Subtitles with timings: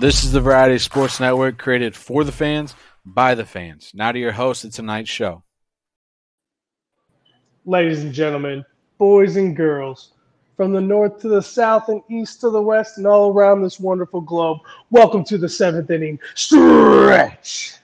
[0.00, 3.90] This is the Variety Sports Network created for the fans, by the fans.
[3.92, 5.42] Now to your host of tonight's show.
[7.64, 8.64] Ladies and gentlemen,
[8.96, 10.12] boys and girls,
[10.56, 13.80] from the north to the south and east to the west and all around this
[13.80, 14.58] wonderful globe,
[14.90, 17.74] welcome to the seventh inning stretch.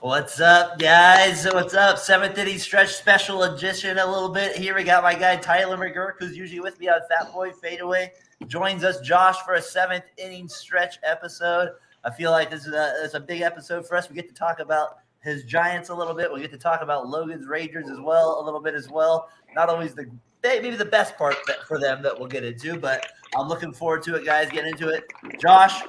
[0.00, 1.44] What's up, guys?
[1.44, 1.98] What's up?
[1.98, 3.98] Seventh inning stretch special edition.
[3.98, 4.76] A little bit here.
[4.76, 8.12] We got my guy Tyler McGurk, who's usually with me on Fat Boy Fadeaway.
[8.46, 11.70] Joins us, Josh, for a seventh inning stretch episode.
[12.04, 14.08] I feel like this is a, this is a big episode for us.
[14.08, 16.32] We get to talk about his Giants a little bit.
[16.32, 19.28] We get to talk about Logan's Rangers as well, a little bit as well.
[19.54, 20.10] Not always the
[20.42, 21.36] maybe the best part
[21.68, 24.50] for them that we'll get into, but I'm looking forward to it, guys.
[24.50, 25.04] Get into it.
[25.40, 25.80] Josh,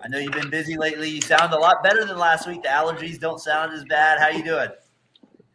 [0.00, 1.08] I know you've been busy lately.
[1.08, 2.62] You sound a lot better than last week.
[2.62, 4.18] The allergies don't sound as bad.
[4.18, 4.68] How you doing?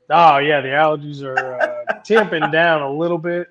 [0.10, 3.48] Oh yeah, the allergies are uh, tamping down a little bit,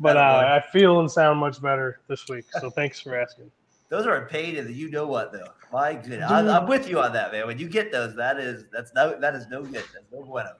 [0.00, 2.46] but uh, I feel and sound much better this week.
[2.58, 3.50] So thanks for asking.
[3.90, 5.52] Those are a pain in the you know what though.
[5.72, 7.46] My goodness, I, I'm with you on that, man.
[7.46, 9.84] When you get those, that is that's no that is no good.
[9.92, 10.50] That's no bueno.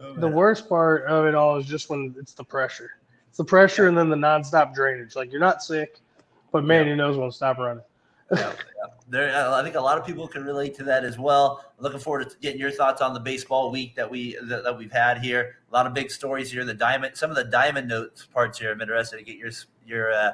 [0.00, 2.90] No the worst part of it all is just when it's the pressure.
[3.28, 5.16] It's the pressure and then the nonstop drainage.
[5.16, 6.00] Like you're not sick,
[6.50, 7.84] but man, your nose won't stop running.
[8.32, 8.54] Yeah, yeah.
[9.08, 11.64] There, I think a lot of people can relate to that as well.
[11.78, 14.92] Looking forward to getting your thoughts on the baseball week that we that, that, we've
[14.92, 15.56] had here.
[15.70, 16.64] A lot of big stories here.
[16.64, 18.72] The diamond, some of the diamond notes parts here.
[18.72, 19.50] I'm interested to get your
[19.86, 20.32] your uh,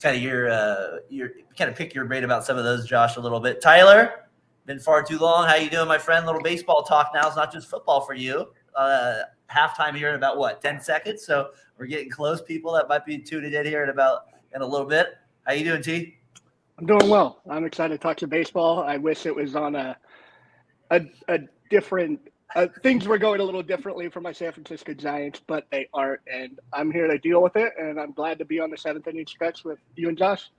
[0.00, 3.16] kind of your uh, your kind of pick your brain about some of those, Josh,
[3.16, 3.60] a little bit.
[3.60, 4.24] Tyler,
[4.66, 5.46] been far too long.
[5.46, 6.24] How you doing, my friend?
[6.24, 7.26] Little baseball talk now.
[7.26, 8.48] It's not just football for you.
[8.74, 11.24] Uh, halftime here in about what ten seconds.
[11.24, 12.40] So we're getting close.
[12.42, 15.08] People that might be tuned in here in about in a little bit.
[15.44, 16.16] How you doing, T?
[16.78, 17.40] I'm doing well.
[17.48, 18.80] I'm excited to talk to baseball.
[18.80, 19.96] I wish it was on a
[20.90, 21.38] a, a
[21.70, 22.20] different
[22.54, 26.20] uh, things were going a little differently for my San Francisco Giants, but they aren't,
[26.32, 27.72] and I'm here to deal with it.
[27.78, 30.50] And I'm glad to be on the seventh inning stretch with you and Josh.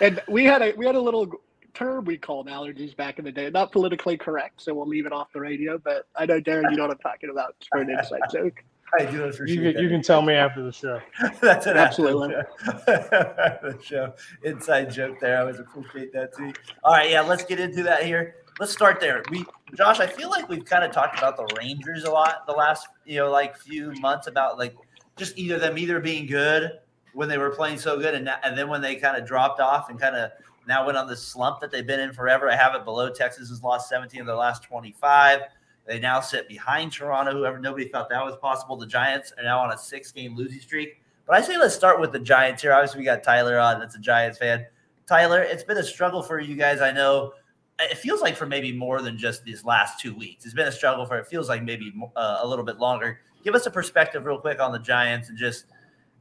[0.00, 1.28] And we had a we had a little
[1.74, 3.50] term we called allergies back in the day.
[3.50, 5.78] Not politically correct, so we'll leave it off the radio.
[5.78, 8.62] But I know Darren, you know what I'm talking about for an inside joke.
[8.98, 9.72] I do it for you sure.
[9.72, 11.00] Can, you can tell me after the show.
[11.40, 14.12] That's an absolutely the show.
[14.42, 15.38] Inside joke there.
[15.38, 16.52] I always appreciate that too.
[16.84, 18.36] All right, yeah, let's get into that here.
[18.60, 19.22] Let's start there.
[19.30, 22.52] We, Josh, I feel like we've kind of talked about the Rangers a lot the
[22.52, 24.76] last, you know, like few months about like
[25.16, 26.72] just either them either being good
[27.14, 29.88] when they were playing so good, and and then when they kind of dropped off
[29.88, 30.30] and kind of
[30.68, 32.50] now went on this slump that they've been in forever.
[32.50, 33.10] I have it below.
[33.10, 35.40] Texas has lost 17 of their last 25.
[35.86, 38.76] They now sit behind Toronto, whoever nobody thought that was possible.
[38.76, 41.00] The Giants are now on a six game losing streak.
[41.26, 42.72] But I say let's start with the Giants here.
[42.72, 44.66] Obviously, we got Tyler on, that's a Giants fan.
[45.08, 46.80] Tyler, it's been a struggle for you guys.
[46.80, 47.32] I know
[47.80, 50.44] it feels like for maybe more than just these last two weeks.
[50.44, 53.20] It's been a struggle for it feels like maybe uh, a little bit longer.
[53.44, 55.66] Give us a perspective, real quick, on the Giants and just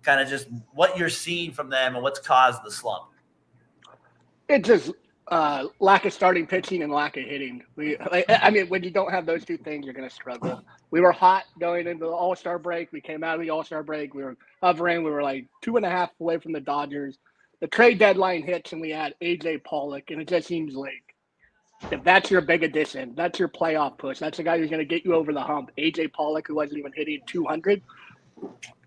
[0.01, 3.05] kind of just what you're seeing from them and what's caused the slump.
[4.47, 4.91] It just
[5.31, 7.63] uh, lack of starting pitching and lack of hitting.
[7.77, 10.61] We, like, I mean, when you don't have those two things, you're going to struggle.
[10.91, 12.91] We were hot going into the All Star break.
[12.91, 14.13] We came out of the All Star break.
[14.13, 15.03] We were hovering.
[15.03, 17.17] We were like two and a half away from the Dodgers.
[17.61, 21.15] The trade deadline hits, and we had AJ Pollock, and it just seems like
[21.91, 24.19] if that's your big addition, that's your playoff push.
[24.19, 25.71] That's the guy who's going to get you over the hump.
[25.77, 27.81] AJ Pollock, who wasn't even hitting 200.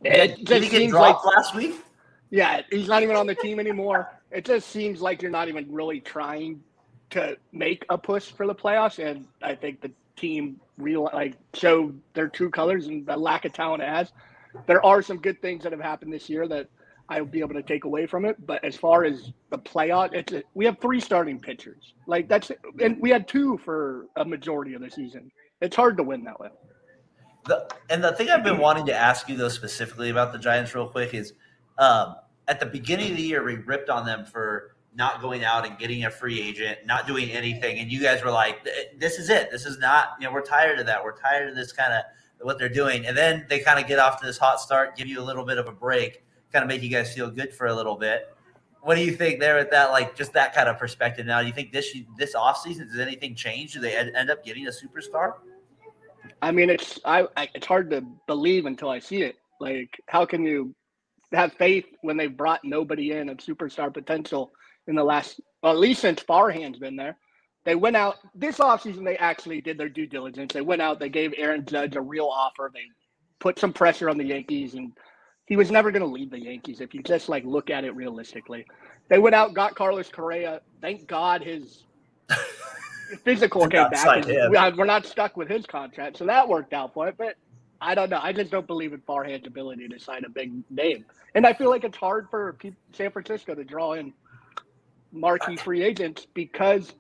[0.02, 1.74] It did, did he get dropped like, last week?
[2.34, 5.72] Yeah, he's not even on the team anymore it just seems like you're not even
[5.72, 6.60] really trying
[7.10, 8.98] to make a push for the playoffs.
[8.98, 13.52] And I think the team real like showed their true colors and the lack of
[13.52, 14.12] talent it has.
[14.66, 16.68] There are some good things that have happened this year that
[17.08, 18.44] I'll be able to take away from it.
[18.44, 21.94] But as far as the playoff, it's a, we have three starting pitchers.
[22.08, 22.50] Like that's
[22.80, 25.30] and we had two for a majority of the season.
[25.60, 26.48] It's hard to win that way.
[27.46, 30.74] The, and the thing I've been wanting to ask you though specifically about the Giants
[30.74, 31.34] real quick is
[31.78, 32.16] um,
[32.48, 35.76] at the beginning of the year, we ripped on them for not going out and
[35.78, 37.78] getting a free agent, not doing anything.
[37.78, 39.50] And you guys were like, this is it.
[39.50, 41.02] This is not, you know, we're tired of that.
[41.02, 42.04] We're tired of this kind of
[42.40, 43.06] what they're doing.
[43.06, 45.44] And then they kind of get off to this hot start, give you a little
[45.44, 48.34] bit of a break, kind of make you guys feel good for a little bit.
[48.82, 51.40] What do you think there with that, like just that kind of perspective now?
[51.40, 53.72] Do you think this this offseason, does anything change?
[53.72, 55.34] Do they end up getting a superstar?
[56.42, 59.36] I mean, it's I, I it's hard to believe until I see it.
[59.58, 60.74] Like, how can you
[61.34, 64.52] have faith when they've brought nobody in of superstar potential
[64.86, 67.16] in the last, well, at least since Farhan's been there.
[67.64, 70.52] They went out this offseason, they actually did their due diligence.
[70.52, 72.70] They went out, they gave Aaron Judge a real offer.
[72.72, 72.82] They
[73.40, 74.92] put some pressure on the Yankees, and
[75.46, 77.94] he was never going to leave the Yankees if you just like look at it
[77.96, 78.66] realistically.
[79.08, 80.60] They went out, got Carlos Correa.
[80.82, 81.84] Thank God his
[83.24, 84.14] physical came back.
[84.76, 87.16] We're not stuck with his contract, so that worked out for it.
[87.18, 87.36] But
[87.84, 88.20] I don't know.
[88.22, 91.04] I just don't believe in Farhan's ability to sign a big name,
[91.34, 92.56] and I feel like it's hard for
[92.92, 94.12] San Francisco to draw in
[95.12, 96.94] marquee free agents because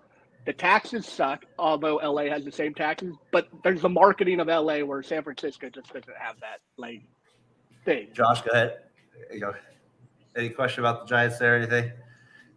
[0.44, 4.80] the taxes suck, although LA has the same taxes, but there's the marketing of LA
[4.80, 7.02] where San Francisco just doesn't have that like
[7.84, 8.08] thing.
[8.12, 8.78] Josh, go ahead.
[9.28, 9.54] There you go.
[10.36, 11.56] Any question about the Giants there?
[11.56, 11.92] Anything?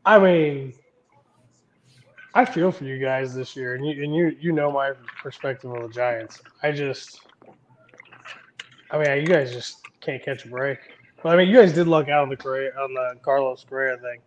[0.06, 0.74] I mean,
[2.34, 4.92] I feel for you guys this year, and you and you you know my
[5.22, 6.42] perspective on the Giants.
[6.64, 7.22] I just,
[8.92, 10.80] I mean, you guys just can't catch a break.
[11.24, 13.98] Well, I mean, you guys did luck out on the Correa, on the Carlos Correa
[13.98, 14.20] thing.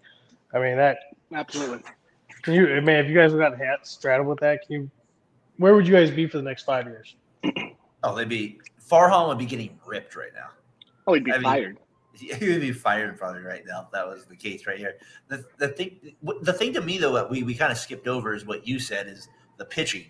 [0.52, 0.98] I mean, that
[1.32, 1.82] Absolutely.
[2.42, 2.74] can you?
[2.74, 4.90] I mean, if you guys got hat straddled with that, can you?
[5.56, 7.16] Where would you guys be for the next five years?
[8.02, 8.58] Oh, they'd be
[8.90, 10.48] Farhan would be getting ripped right now.
[11.06, 11.78] Oh, he'd be I mean, fired.
[12.14, 14.94] He would be fired probably right now if that was the case right here.
[15.28, 18.34] The, the thing the thing to me though that we, we kind of skipped over
[18.34, 19.28] is what you said is
[19.58, 20.06] the pitching.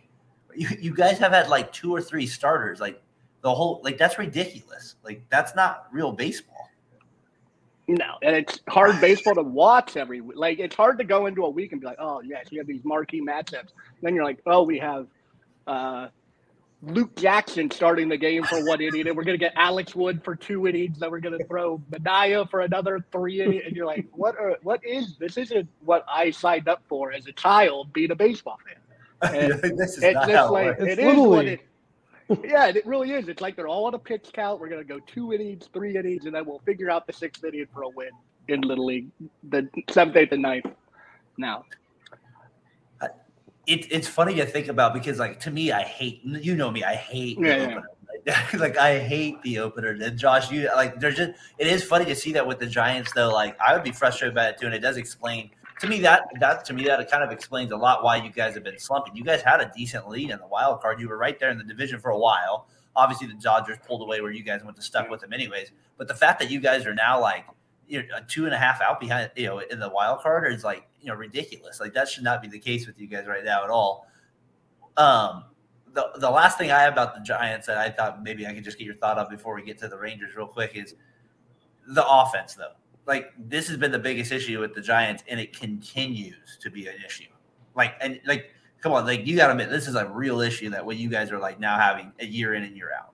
[0.54, 2.80] You, you guys have had like two or three starters.
[2.80, 3.00] Like
[3.42, 4.96] the whole like that's ridiculous.
[5.04, 6.68] Like that's not real baseball.
[7.88, 10.36] No, and it's hard baseball to watch every week.
[10.38, 12.66] Like it's hard to go into a week and be like, oh yes, you have
[12.66, 13.70] these marquee matchups.
[14.02, 15.08] then you're like, oh, we have
[15.66, 16.08] uh,
[16.82, 20.36] Luke Jackson starting the game for one inning, and we're gonna get Alex Wood for
[20.36, 20.98] two innings.
[20.98, 24.36] Then we're gonna throw Manaea for another three innings, and you're like, what?
[24.38, 25.36] Are, what is this?
[25.36, 28.76] Isn't what I signed up for as a child being a baseball fan.
[29.34, 30.82] And this is It's not just how like works.
[30.82, 31.60] It's what Little it.
[32.44, 33.28] Yeah, it really is.
[33.28, 34.60] It's like they're all on a pitch count.
[34.60, 37.66] We're gonna go two innings, three innings, and then we'll figure out the sixth inning
[37.72, 38.10] for a win
[38.48, 39.08] in Little League,
[39.48, 40.66] the seventh, eighth, and ninth.
[41.36, 41.64] Now,
[43.66, 46.82] it, it's funny to think about because like to me i hate you know me
[46.82, 47.64] i hate the Yeah, yeah.
[47.64, 47.88] opener
[48.26, 52.04] like, like i hate the opener and josh you like there's just it is funny
[52.06, 54.66] to see that with the giants though like i would be frustrated by it too
[54.66, 55.50] and it does explain
[55.80, 58.54] to me that that to me that kind of explains a lot why you guys
[58.54, 61.18] have been slumping you guys had a decent lead in the wild card you were
[61.18, 64.42] right there in the division for a while obviously the dodgers pulled away where you
[64.42, 67.20] guys went to stuck with them anyways but the fact that you guys are now
[67.20, 67.44] like
[67.90, 70.62] you're a two and a half out behind, you know, in the wild card is
[70.62, 71.80] like, you know, ridiculous.
[71.80, 74.06] Like that should not be the case with you guys right now at all.
[74.96, 75.44] Um,
[75.92, 78.62] the the last thing I have about the Giants that I thought maybe I could
[78.62, 80.94] just get your thought on before we get to the Rangers real quick is
[81.88, 82.72] the offense though.
[83.10, 86.86] Like this has been the biggest issue with the Giants, and it continues to be
[86.86, 87.24] an issue.
[87.74, 90.70] Like and like, come on, like you got to admit this is a real issue
[90.70, 93.10] that what you guys are like now having a year in and year out.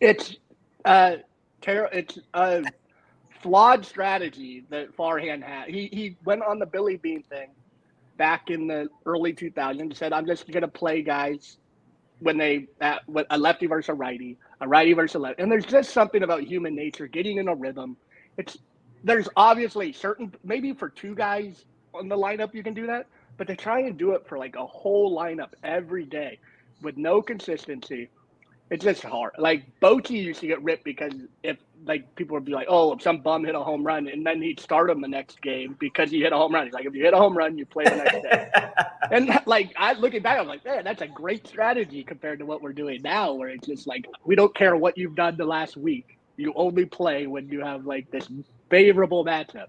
[0.00, 0.36] it's
[0.84, 1.16] uh,
[1.62, 2.62] ter- It's a
[3.40, 5.70] flawed strategy that Farhan had.
[5.70, 7.48] He he went on the Billy Beane thing
[8.18, 9.80] back in the early 2000s.
[9.80, 11.56] and Said, "I'm just to play guys
[12.18, 13.00] when they at,
[13.30, 16.42] a lefty versus a righty, a righty versus a lefty." And there's just something about
[16.42, 17.96] human nature getting in a rhythm.
[18.36, 18.56] It's
[19.02, 23.46] there's obviously certain maybe for two guys on the lineup you can do that, but
[23.48, 26.38] to try and do it for like a whole lineup every day
[26.82, 28.10] with no consistency,
[28.70, 29.32] it's just hard.
[29.38, 31.12] Like Bochy used to get ripped because
[31.42, 34.24] if like people would be like, "Oh, if some bum hit a home run," and
[34.24, 36.66] then he'd start him the next game because he hit a home run.
[36.66, 38.48] He's like, "If you hit a home run, you play the next day."
[39.10, 42.62] and like I looking back, I'm like, "Man, that's a great strategy compared to what
[42.62, 45.76] we're doing now, where it's just like we don't care what you've done the last
[45.76, 46.19] week.
[46.40, 48.28] You only play when you have like this
[48.68, 49.68] favorable matchup."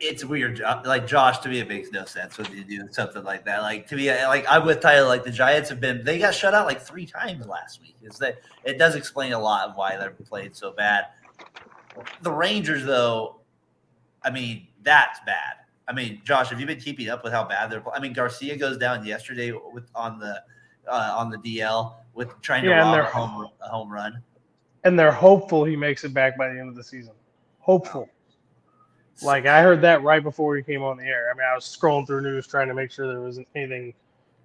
[0.00, 0.60] it's weird.
[0.84, 3.62] Like Josh, to me, it makes no sense when you do something like that.
[3.62, 5.06] Like to me, like I'm with Tyler.
[5.06, 7.96] Like the Giants have been, they got shut out like three times last week.
[8.02, 11.06] Is that it does explain a lot of why they're playing so bad.
[12.22, 13.40] The Rangers, though,
[14.22, 15.56] I mean, that's bad.
[15.88, 17.84] I mean, Josh, have you been keeping up with how bad they're?
[17.94, 20.42] I mean, Garcia goes down yesterday with on the
[20.88, 24.22] uh, on the DL with trying to Yeah, and rob a home, a home run.
[24.84, 27.12] And they're hopeful he makes it back by the end of the season.
[27.60, 28.08] Hopeful.
[29.22, 31.30] Like I heard that right before we came on the air.
[31.32, 33.94] I mean, I was scrolling through news trying to make sure there wasn't anything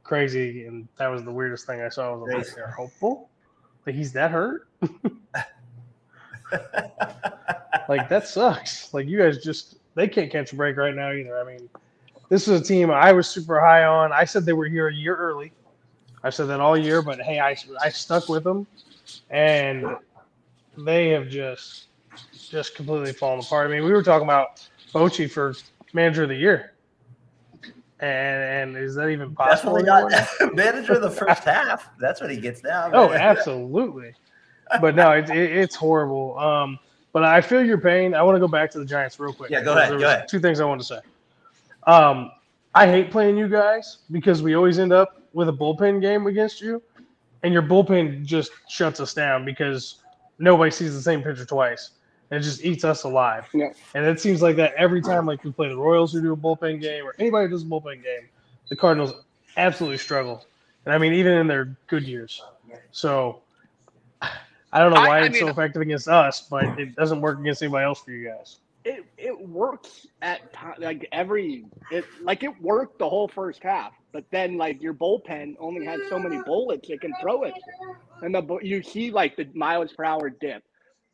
[0.04, 2.10] crazy, and that was the weirdest thing I saw.
[2.10, 2.52] I was like, Crazy.
[2.56, 3.30] they're hopeful.
[3.86, 4.68] Like he's that hurt.
[7.88, 8.94] Like that sucks.
[8.94, 11.40] Like you guys just they can't catch a break right now either.
[11.40, 11.70] I mean,
[12.30, 14.12] this is a team I was super high on.
[14.12, 15.52] I said they were here a year early.
[16.24, 18.68] I said that all year, but hey, I I stuck with them,
[19.30, 19.86] and
[20.78, 21.88] they have just
[22.50, 23.70] just completely fallen apart.
[23.70, 25.54] I mean, we were talking about Bochy for
[25.94, 26.74] manager of the year,
[28.00, 29.74] and and is that even That's possible?
[29.74, 30.28] what we got.
[30.54, 31.90] Manager of the first half.
[32.00, 32.90] That's what he gets now.
[32.94, 33.20] Oh, man.
[33.20, 34.14] absolutely.
[34.82, 36.38] But no, it's it, it's horrible.
[36.38, 36.80] Um,
[37.14, 38.14] but I feel your pain.
[38.14, 39.50] I want to go back to the Giants real quick.
[39.50, 40.28] Yeah, go ahead, go ahead.
[40.28, 41.00] Two things I want to say.
[41.88, 42.32] Um,
[42.76, 46.62] I hate playing you guys because we always end up with a bullpen game against
[46.62, 46.82] you,
[47.44, 50.04] and your bullpen just shuts us down because
[50.40, 51.92] nobody sees the same pitcher twice.
[52.30, 53.48] And it just eats us alive.
[53.54, 53.72] Yeah.
[53.96, 56.38] And it seems like that every time, like we play the Royals who do a
[56.38, 58.28] bullpen game or anybody who does a bullpen game,
[58.70, 59.14] the Cardinals
[59.56, 60.44] absolutely struggle.
[60.86, 62.44] And I mean, even in their good years.
[62.92, 63.42] So
[64.22, 67.64] I don't know why I it's so effective against us, but it doesn't work against
[67.64, 68.58] anybody else for you guys.
[68.88, 70.42] it it works at
[70.80, 75.56] like every it like it worked the whole first half, but then like your bullpen
[75.60, 77.54] only had so many bullets it can throw it,
[78.22, 80.64] and the you see like the miles per hour dip,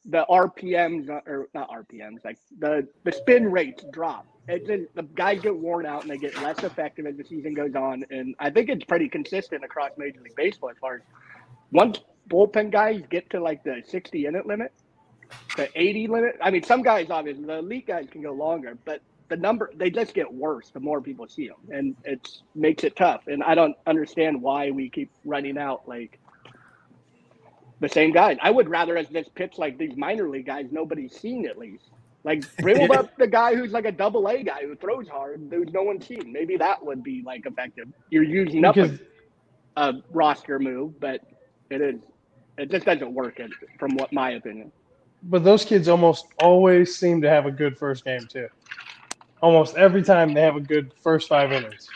[0.06, 4.26] the RPMs uh, or not RPMs like the the spin rates drop.
[4.48, 7.54] It just the guys get worn out and they get less effective as the season
[7.54, 11.02] goes on, and I think it's pretty consistent across Major League Baseball as far as
[11.72, 14.72] once bullpen guys get to like the sixty inning limit
[15.58, 16.38] the 80 limit.
[16.42, 19.90] I mean, some guys, obviously, the elite guys can go longer, but the number, they
[19.90, 21.58] just get worse the more people see them.
[21.72, 23.28] And it makes it tough.
[23.28, 26.20] And I don't understand why we keep running out like
[27.80, 28.38] the same guys.
[28.42, 31.86] I would rather as this pitch like these minor league guys nobody's seen at least.
[32.24, 35.74] Like bring up the guy who's like a double A guy who throws hard, who's
[35.74, 36.32] no one's seen.
[36.32, 37.90] Maybe that would be like effective.
[38.10, 38.98] You're using up a,
[39.76, 41.22] a roster move, but
[41.70, 41.96] it is
[42.58, 43.40] it just doesn't work
[43.80, 44.72] from what my opinion.
[45.24, 48.48] but those kids almost always seem to have a good first game too.
[49.44, 51.90] Almost every time they have a good first five innings,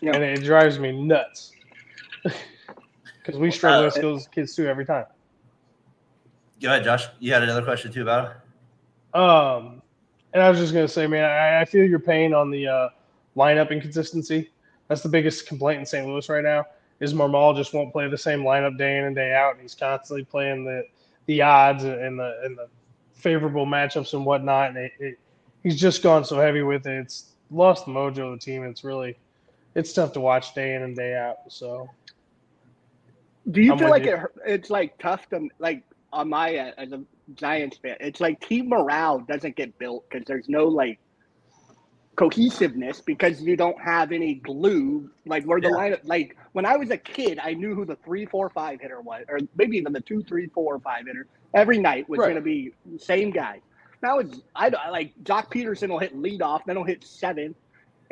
[0.00, 0.14] Yeah.
[0.14, 1.50] and it drives me nuts
[2.22, 5.06] because we struggle Uh, with those kids too every time.
[6.62, 7.08] Go ahead, Josh.
[7.18, 9.18] You had another question too about it.
[9.18, 9.82] Um,
[10.32, 12.88] and I was just gonna say, man, I, I feel your pain on the uh,
[13.36, 14.52] lineup inconsistency.
[14.86, 16.06] That's the biggest complaint in St.
[16.06, 16.66] Louis right now.
[17.00, 19.74] Is Marmol just won't play the same lineup day in and day out, and he's
[19.74, 20.84] constantly playing the
[21.26, 22.68] the odds and the and the
[23.12, 24.68] favorable matchups and whatnot.
[24.68, 25.18] And it, it,
[25.62, 26.98] he's just gone so heavy with it.
[27.00, 28.64] It's lost the mojo of the team.
[28.64, 29.16] It's really
[29.74, 31.36] it's tough to watch day in and day out.
[31.48, 31.88] So
[33.50, 34.14] Do you I'm feel like you.
[34.14, 37.02] it, it's like tough to like on my end as a
[37.34, 37.96] Giants fan?
[38.00, 40.98] It's like team morale doesn't get built because there's no like
[42.16, 45.10] cohesiveness because you don't have any glue.
[45.26, 45.74] Like where the Yeah.
[45.74, 49.00] lineup, like when I was a kid, I knew who the three, four, five hitter
[49.00, 52.26] was, or maybe even the two, three, four, five hitter every night was Right.
[52.26, 53.60] going to be the same guy.
[54.02, 57.54] Now it's I I- like Joc Pederson will hit leadoff, then he'll hit seven.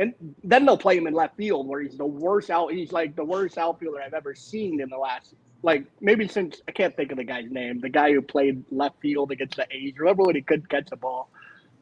[0.00, 0.14] And
[0.44, 2.72] then they'll play him in left field where he's the worst out.
[2.72, 6.70] He's like the worst outfielder I've ever seen in the last, like maybe since I
[6.72, 7.80] can't think of the guy's name.
[7.80, 9.94] The guy who played left field against the A's.
[9.98, 11.30] Remember when he couldn't catch the ball?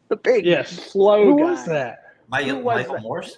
[0.09, 0.71] The big, Yes.
[0.71, 1.45] slow who guy.
[1.51, 2.15] was that?
[2.29, 3.03] Michael, Who was Michael that?
[3.03, 3.37] Morse.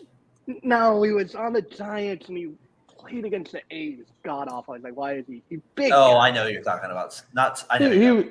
[0.63, 2.53] No, he was on the Giants and he
[2.87, 4.05] played against the A's.
[4.23, 4.75] God awful.
[4.75, 5.43] I was like, why is he?
[5.51, 5.91] He's big.
[5.93, 6.29] Oh, guy.
[6.29, 7.21] I know who you're talking about.
[7.35, 7.65] Not.
[7.69, 7.91] I know.
[7.91, 8.25] He, you're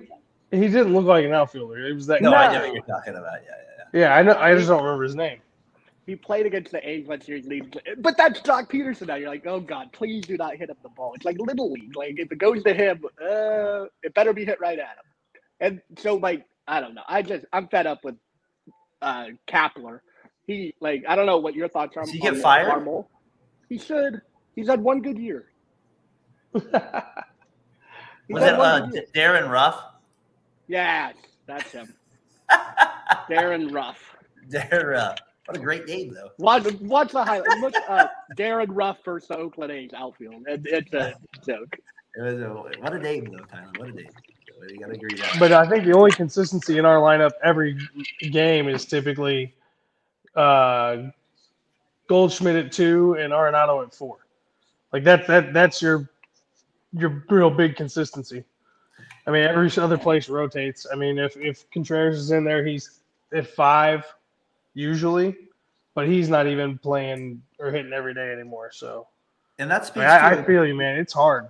[0.52, 1.88] he he didn't look like an outfielder.
[1.88, 2.48] It was that no, guy.
[2.48, 3.42] I know what you're talking about.
[3.44, 4.00] Yeah, yeah, yeah.
[4.02, 4.38] Yeah, I know.
[4.38, 5.40] I just don't remember his name.
[6.06, 9.16] He played against the A's one series lead, but that's Joc Pederson now.
[9.16, 11.14] You're like, oh god, please do not hit up the ball.
[11.16, 11.98] It's like little league.
[11.98, 15.04] Like if it goes to him, uh, it better be hit right at him.
[15.60, 17.04] And so, like, I don't know.
[17.10, 18.16] I just I'm fed up with
[19.02, 20.00] uh Kapler.
[20.46, 22.04] He like I don't know what your thoughts are.
[22.04, 22.70] Does he on get fired?
[22.70, 23.06] Marmol.
[23.68, 24.22] He should.
[24.56, 25.52] He's had one good year.
[26.54, 26.74] Was it
[28.32, 29.04] uh, good year.
[29.04, 29.76] D- Darin Ruf?
[30.68, 31.94] Yes, that's him.
[33.30, 33.98] Darin Ruf.
[34.50, 35.18] Darin Ruf.
[35.46, 36.30] What a great name, though.
[36.40, 37.60] Watch, watch the highlight.
[37.60, 40.44] Look, uh, Darin Ruf versus the Oakland A's outfield.
[40.46, 41.14] It, it's a
[41.46, 41.78] joke.
[42.18, 42.50] It was a,
[42.82, 43.72] what a name, though, Tyler.
[43.78, 44.10] What a name.
[44.70, 45.38] You got to agree that.
[45.40, 47.78] But I think the only consistency in our lineup every
[48.32, 49.54] game is typically
[50.36, 51.04] uh,
[52.08, 54.18] Goldschmidt at two and Arenado at four.
[54.92, 56.10] Like that that that's your
[56.94, 58.44] your real big consistency.
[59.26, 60.86] I mean, every other place rotates.
[60.92, 63.00] I mean, if if Contreras is in there, he's
[63.34, 64.06] at five
[64.74, 65.36] usually,
[65.96, 68.72] but he's not even playing or hitting every day anymore.
[68.72, 69.08] So
[69.60, 70.98] and that I, speaks mean, I, to I feel you, man.
[70.98, 71.50] It's hard.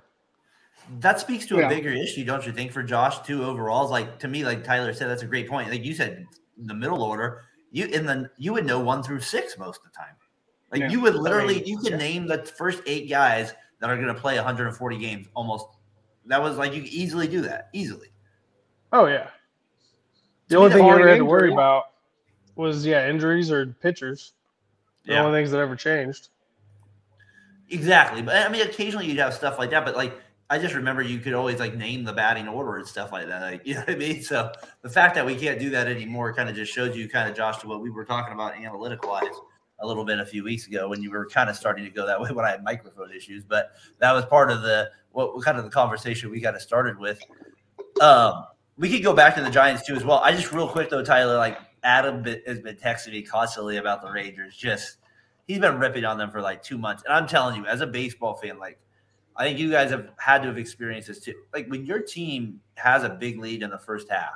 [1.00, 3.44] that speaks to a bigger issue, don't you think, for Josh too?
[3.44, 5.70] Overall, It's like to me, like Tyler said, that's a great point.
[5.70, 6.26] Like you said,
[6.58, 9.98] the middle order, you in the you would know one through six most of the
[9.98, 10.16] time.
[10.72, 10.90] Like Yeah.
[10.90, 11.98] you would literally, you can yeah.
[11.98, 15.68] name the first eight guys that are going to play 140 games almost.
[16.28, 18.10] That was like you could easily do that easily.
[18.92, 19.30] Oh yeah.
[20.48, 21.86] The To only thing you ever had to worry about
[22.56, 24.34] was yeah injuries or pitchers.
[25.06, 25.26] The Yeah.
[25.26, 26.30] only things that ever changed.
[27.70, 28.22] Exactly.
[28.22, 29.86] But I mean, occasionally you'd have stuff like that.
[29.86, 30.20] But like,
[30.50, 33.42] I just remember you could always like name the batting order and stuff like that.
[33.42, 34.22] Like, you know what I mean?
[34.24, 37.30] So the fact that we can't do that anymore kind of just shows you kind
[37.30, 39.24] of Josh to what we were talking about analytic wise
[39.80, 42.06] a little bit a few weeks ago when you were kind of starting to go
[42.08, 43.44] that way when I had microphone issues.
[43.44, 47.00] But that was part of the what kind of the conversation we kind of started
[47.00, 47.20] with.
[48.00, 48.46] Um,
[48.78, 50.20] we could go back to the Giants too as well.
[50.20, 54.12] I just real quick though, Tyler, like Adam has been texting me constantly about the
[54.12, 54.56] Rangers.
[54.56, 54.98] Just
[55.48, 57.88] he's been ripping on them for like two months, and I'm telling you, as a
[57.88, 58.80] baseball fan, like
[59.36, 61.34] I think you guys have had to have experienced this too.
[61.52, 64.34] Like when your team has a big lead in the first half,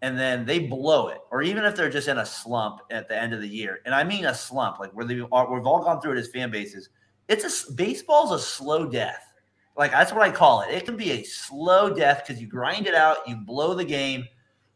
[0.00, 3.16] and then they blow it, or even if they're just in a slump at the
[3.16, 5.84] end of the year, and I mean a slump, like where they are, we've all
[5.84, 6.88] gone through it as fan bases.
[7.28, 9.31] It's a baseball's a slow death.
[9.76, 10.70] Like that's what I call it.
[10.70, 14.26] It can be a slow death because you grind it out, you blow the game.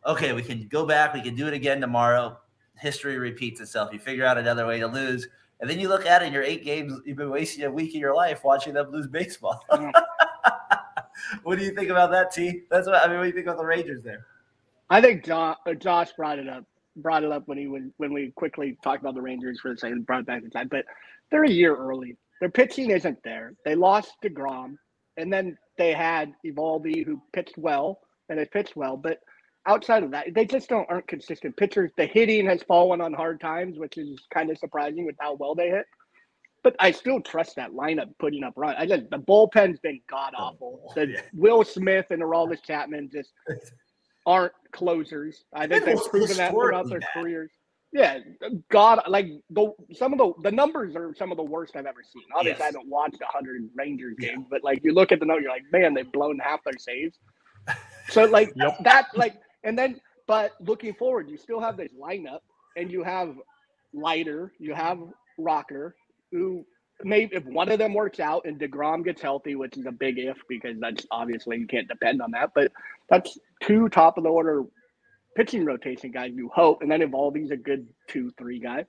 [0.06, 2.38] okay, we can go back, we can do it again tomorrow.
[2.78, 3.92] History repeats itself.
[3.92, 5.26] You figure out another way to lose.
[5.60, 7.94] And then you look at it, in your eight games, you've been wasting a week
[7.94, 9.64] of your life watching them lose baseball.
[11.42, 12.62] What do you think about that, T?
[12.70, 13.16] That's what I mean.
[13.18, 14.26] What do you think about the Rangers there?
[14.90, 16.64] I think Josh, uh, Josh brought it up.
[16.96, 19.76] Brought it up when he was when we quickly talked about the Rangers for a
[19.76, 20.68] second, brought it back in time.
[20.68, 20.86] But
[21.30, 22.16] they're a year early.
[22.40, 23.54] Their pitching isn't there.
[23.64, 24.76] They lost Degrom,
[25.16, 28.96] and then they had Eovaldi, who pitched well and has pitched well.
[28.96, 29.18] But
[29.66, 31.90] outside of that, they just don't aren't consistent pitchers.
[31.96, 35.54] The hitting has fallen on hard times, which is kind of surprising with how well
[35.54, 35.86] they hit.
[36.62, 38.74] But I still trust that lineup putting up run.
[38.76, 40.92] I just the bullpen's been god awful.
[40.94, 41.20] The yeah.
[41.32, 43.30] Will Smith and Aroldis Chapman just
[44.26, 45.44] aren't closers.
[45.54, 47.08] I think they've proven that throughout their bad.
[47.14, 47.52] careers.
[47.92, 48.20] Yeah,
[48.70, 52.04] God, like the some of the the numbers are some of the worst I've ever
[52.04, 52.24] seen.
[52.36, 52.68] Obviously, I Yes.
[52.68, 55.64] haven't watched a hundred Rangers games, but like you look at the number, you're like,
[55.72, 57.18] man, they've blown half their saves.
[58.08, 58.78] So like Yep.
[58.80, 62.40] that, like, and then but looking forward, you still have this lineup,
[62.76, 63.34] and you have
[63.94, 64.98] Leiter, you have
[65.38, 65.96] Rocker,
[66.32, 66.64] who
[67.04, 70.18] maybe if one of them works out and Degrom gets healthy, which is a big
[70.18, 72.72] if because that's obviously you can't depend on that, but
[73.10, 74.64] that's two top of the order
[75.36, 78.84] pitching rotation guys you hope, and then Eovaldi's a good two, three guy.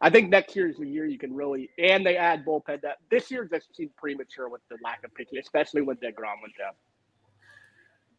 [0.00, 3.00] I think next year is the year you can really and they add bullpen depth.
[3.08, 6.72] This year just seemed premature with the lack of pitching, especially when Degrom went down.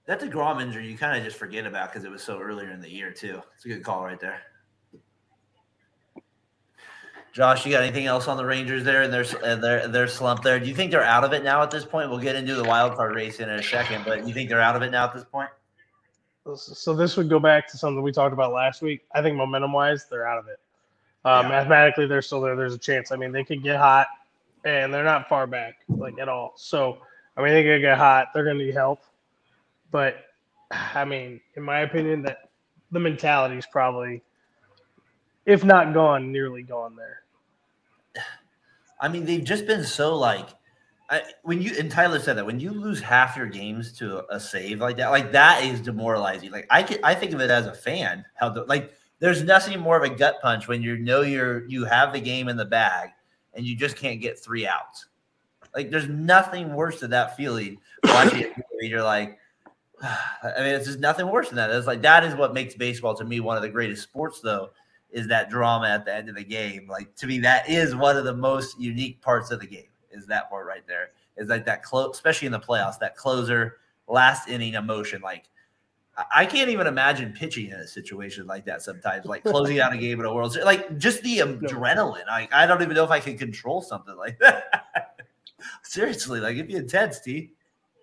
[0.05, 2.81] That DeGrom injury, you kind of just forget about because it was so earlier in
[2.81, 3.41] the year, too.
[3.55, 4.41] It's a good call right there.
[7.31, 9.23] Josh, you got anything else on the Rangers there and their
[9.55, 10.59] their their slump there?
[10.59, 12.09] Do you think they're out of it now at this point?
[12.09, 14.75] We'll get into the wild card race in a second, but you think they're out
[14.75, 15.49] of it now at this point?
[16.55, 19.05] So this would go back to something we talked about last week.
[19.13, 20.59] I think momentum wise, they're out of it.
[21.23, 21.49] Uh, Yeah.
[21.49, 22.55] Mathematically, they're still there.
[22.55, 23.11] There's a chance.
[23.11, 24.07] I mean, they could get hot,
[24.65, 26.53] and they're not far back like at all.
[26.57, 26.97] So
[27.37, 28.27] I mean, they could get hot.
[28.33, 29.03] They're going to need help.
[29.91, 30.25] But
[30.71, 32.49] I mean, in my opinion, that
[32.91, 34.21] the mentality is probably,
[35.45, 37.21] if not gone, nearly gone there.
[38.99, 40.47] I mean, they've just been so like,
[41.09, 44.37] I, when you and Tyler said that when you lose half your games to a,
[44.37, 46.51] a save like that, like that is demoralizing.
[46.51, 48.23] Like I can, I think of it as a fan.
[48.35, 51.85] How the, like there's nothing more of a gut punch when you know you're you
[51.85, 53.09] have the game in the bag
[53.53, 55.07] and you just can't get three outs.
[55.75, 58.53] Like there's nothing worse than that feeling watching it.
[58.81, 59.37] You're like,
[60.01, 61.69] I mean, it's just nothing worse than that.
[61.69, 64.71] It's like that is what makes baseball to me one of the greatest sports, though,
[65.11, 66.87] is that drama at the end of the game.
[66.87, 69.87] Like to me, that is one of the most unique parts of the game.
[70.13, 71.09] Is that part right there?
[71.37, 75.21] Is like that close, especially in the playoffs, that closer last inning emotion.
[75.21, 75.49] Like
[76.17, 79.93] I- I can't even imagine pitching in a situation like that sometimes, like closing out
[79.93, 82.27] a game in a World Series, like just the adrenaline.
[82.27, 85.25] Like I don't even know if I can control something like that.
[85.83, 87.51] Seriously, like it'd be intense, T.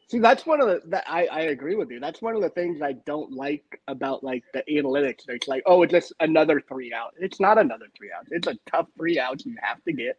[0.09, 2.01] See, that's one of the that I, I agree with you.
[2.01, 5.29] That's one of the things I don't like about like the analytics.
[5.29, 7.15] It's like, oh, it's just another three out.
[7.21, 8.27] It's not another three out.
[8.31, 10.19] It's a tough three outs you have to get.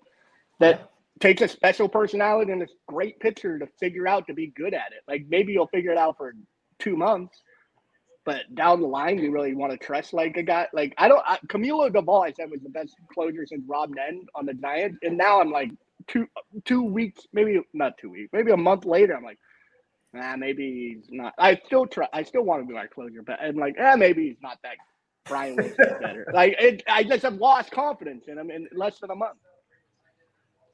[0.60, 4.74] That takes a special personality and a great pitcher to figure out to be good
[4.74, 5.04] at it.
[5.08, 6.34] Like maybe you'll figure it out for
[6.80, 7.42] two months,
[8.26, 10.68] but down the line, you really want to trust like a guy.
[10.74, 11.24] Like I don't.
[11.26, 15.00] I, Camilo Doval, I said was the best closer since Rob Nen on the Giants,
[15.04, 15.72] and now I'm like
[16.08, 16.28] two
[16.66, 19.40] two weeks, maybe not two weeks, maybe a month later, I'm like.
[20.14, 21.34] Nah, maybe he's not.
[21.40, 22.08] I still try.
[22.14, 24.76] I still want to be my closure, but I'm like, eh, maybe he's not that.
[25.26, 26.28] Brian Wilson better.
[26.34, 29.38] Like, it, I just have lost confidence in him in less than a month.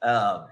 [0.02, 0.46] Um,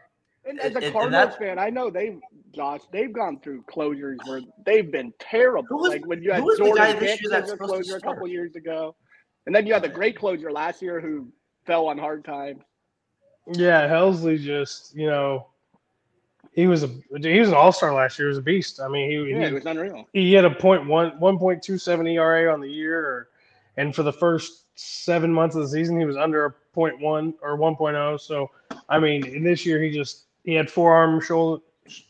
[0.48, 2.20] And And- as a and- and Cardinals that- fan, I know they've,
[2.52, 5.66] Josh, they've gone through closures where they've been terrible.
[5.68, 7.50] Who was- like when you had who the Jordan guy this Hicks year that's as
[7.50, 8.94] a supposed to closer a couple years ago,
[9.46, 11.26] and then you had the great closer last year who
[11.64, 12.62] fell on hard times.
[13.48, 15.48] Yeah, Helsley just you know,
[16.52, 18.28] he was a he was an all star last year.
[18.28, 18.80] He was a beast.
[18.80, 20.08] I mean, he Yeah, he, it was unreal.
[20.12, 23.28] he had a point one one point two seven ERA on the year, or,
[23.78, 27.34] and for the first seven months of the season, he was under a point one
[27.42, 28.16] or one oh.
[28.16, 28.50] So
[28.88, 31.62] I mean, in this year he just he had forearm shoulder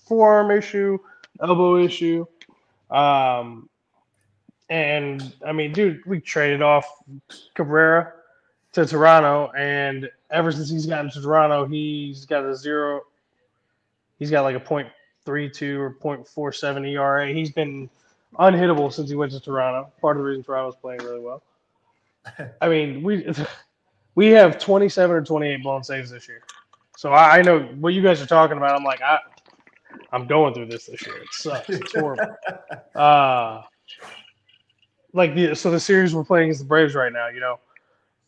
[0.05, 0.99] forearm issue,
[1.41, 2.27] elbow issue,
[2.91, 3.69] um,
[4.69, 6.87] and I mean, dude, we traded off
[7.55, 8.13] Cabrera
[8.73, 13.03] to Toronto, and ever since he's gotten to Toronto, he's got a zero.
[14.19, 14.89] He's got like a point
[15.25, 17.29] three two or point four seven ERA.
[17.33, 17.91] He's been
[18.39, 19.93] unhittable since he went to Toronto.
[20.01, 21.43] Part of the reason Toronto's playing really well.
[22.61, 23.25] I mean, we
[24.17, 26.43] we have 27 or 28 blown saves this year.
[26.97, 28.75] So I, I know what you guys are talking about.
[28.75, 29.19] I'm like, I,
[30.13, 31.19] I'm going through this this year.
[31.19, 31.69] It sucks.
[31.69, 32.37] It's horrible.
[32.95, 33.63] Uh,
[35.13, 37.29] like the so the series we're playing is the Braves right now.
[37.29, 37.61] You know,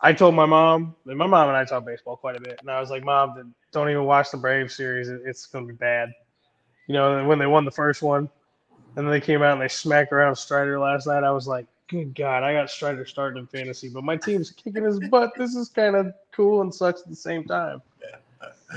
[0.00, 2.70] I told my mom, and my mom and I talk baseball quite a bit, and
[2.70, 5.08] I was like, Mom, don't even watch the Braves series.
[5.08, 6.12] It- It's going to be bad.
[6.86, 8.28] You know, when they won the first one,
[8.96, 11.24] and then they came out and they smacked around Strider last night.
[11.24, 14.84] I was like, good God, I got Strider starting in fantasy, but my team's kicking
[14.84, 15.32] his butt.
[15.36, 17.82] This is kind of cool and sucks at the same time.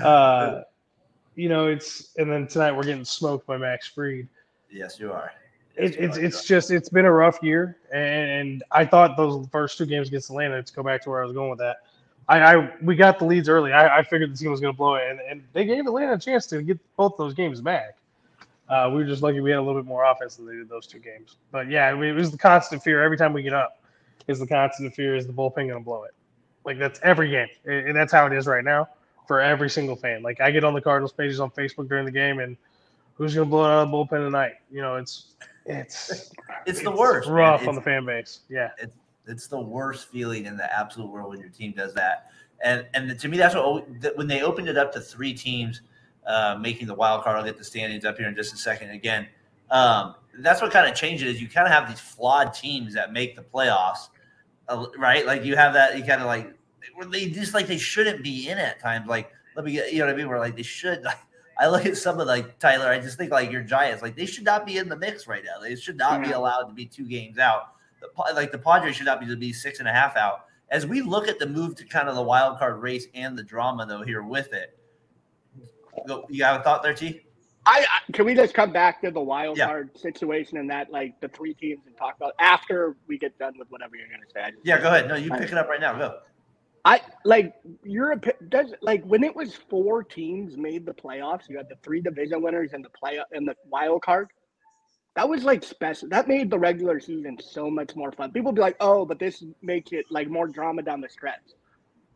[0.01, 0.61] Uh,
[1.35, 4.27] you know, it's and then tonight we're getting smoked by Max Fried.
[4.71, 5.31] Yes, you are.
[5.75, 9.85] It, it's it's just it's been a rough year, and I thought those first two
[9.85, 10.61] games against Atlanta.
[10.63, 11.77] To go back to where I was going with that,
[12.27, 13.73] I, I we got the leads early.
[13.73, 16.13] I, I figured the team was going to blow it, and, and they gave Atlanta
[16.13, 17.95] a chance to get both those games back.
[18.71, 20.69] Uh, we were just lucky we had a little bit more offense than they did
[20.69, 21.35] those two games.
[21.51, 23.83] But yeah, it was the constant fear every time we get up.
[24.27, 26.11] Is the constant fear is the bullpen going to blow it?
[26.63, 28.87] Like that's every game, and that's how it is right now
[29.27, 30.23] for every single fan.
[30.23, 32.55] Like I get on the Cardinals pages on Facebook during the game, and
[33.15, 34.53] who's going to blow it out of the bullpen tonight?
[34.71, 35.33] You know, it's
[35.65, 36.31] it's
[36.65, 37.27] it's the worst.
[37.27, 38.41] rough It's- on the fan base.
[38.49, 38.69] Yeah.
[38.77, 38.95] It's
[39.27, 42.31] it's the worst feeling in the absolute world when your team does that.
[42.63, 45.81] And and to me, that's what when they opened it up to three teams
[46.25, 47.37] uh, making the wild card.
[47.37, 48.91] I'll get the standings up here in just a second.
[48.91, 49.27] Again,
[49.69, 51.29] um, that's what kind of changed it.
[51.29, 54.09] Is you kind of have these flawed teams that make the playoffs,
[54.67, 55.25] uh, right?
[55.25, 55.97] Like you have that.
[55.97, 56.53] You kind of like
[57.09, 59.07] they just like they shouldn't be in at times.
[59.07, 60.27] Like let me get you know what I mean.
[60.27, 61.03] We're like they should.
[61.11, 61.17] Like,
[61.59, 62.87] I look at some of like Tyler.
[62.87, 65.43] I just think like your Giants, like they should not be in the mix right
[65.43, 65.61] now.
[65.61, 67.73] They should not be allowed to be two games out.
[67.99, 70.45] The, like the Padres should not be to be six and a half out.
[70.69, 73.43] As we look at the move to kind of the wild card race and the
[73.43, 74.79] drama though here with it,
[76.29, 77.21] you have a thought there, T?
[77.65, 79.67] I, I can we just come back to the wild Yeah.
[79.67, 83.53] card situation and that like the three teams and talk about after we get done
[83.59, 84.55] with whatever you're gonna say.
[84.63, 85.07] Yeah, go ahead.
[85.07, 85.95] No, you pick it up right now.
[85.97, 86.19] Go.
[86.83, 91.47] I like your opi- does like when it was four teams made the playoffs.
[91.49, 94.29] You had the three division winners and the play and the wild card.
[95.15, 96.09] That was like special.
[96.09, 98.31] That made the regular season so much more fun.
[98.31, 101.41] People be like, "Oh, but this makes it like more drama down the stretch."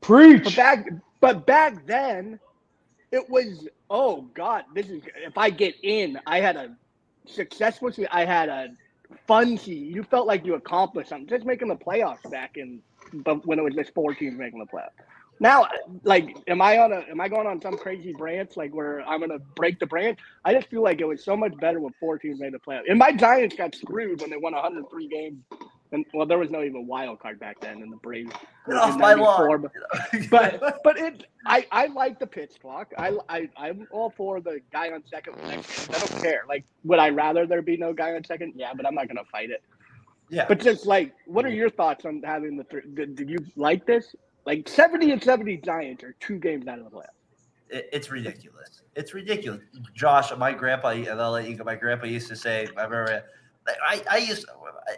[0.01, 0.55] But Preach.
[0.55, 0.87] back,
[1.21, 2.39] but back then,
[3.15, 6.75] it was oh god, this is if I get in, I had a
[7.25, 8.09] successful season.
[8.11, 8.69] I had a
[9.25, 9.95] fun season.
[9.95, 11.27] You felt like you accomplished something.
[11.27, 12.81] Just making the playoffs back in,
[13.13, 14.89] but when it was just four teams making the playoffs.
[15.39, 15.67] Now,
[16.03, 16.97] like, am I on a?
[17.09, 20.19] Am I going on some crazy branch like where I'm gonna break the branch?
[20.43, 22.89] I just feel like it was so much better when four teams made the playoffs.
[22.89, 25.43] And my Giants got screwed when they won 103 games.
[25.95, 28.31] And well, there was no even wild card back then, and the Braves.
[28.67, 29.61] Get off my 94, lawn.
[29.61, 30.29] but-
[30.61, 32.93] but but it I I like the pitch clock.
[32.97, 35.35] I I I'm all for the guy on second.
[35.43, 36.43] I don't care.
[36.47, 38.53] Like, would I rather there be no guy on second?
[38.55, 39.63] Yeah, but I'm not gonna fight it.
[40.29, 40.45] yeah.
[40.47, 42.63] But just like, what are your thoughts on having the?
[42.65, 44.15] Th- did, did you like this?
[44.45, 47.07] Like seventy and seventy Giants are two games out of the playoffs.
[47.69, 48.81] it, it's ridiculous.
[48.95, 49.61] It's ridiculous.
[49.93, 51.63] Josh, my grandpa, and I'll let you go.
[51.63, 53.23] My grandpa used to say, I remember,
[53.67, 54.45] I, I used,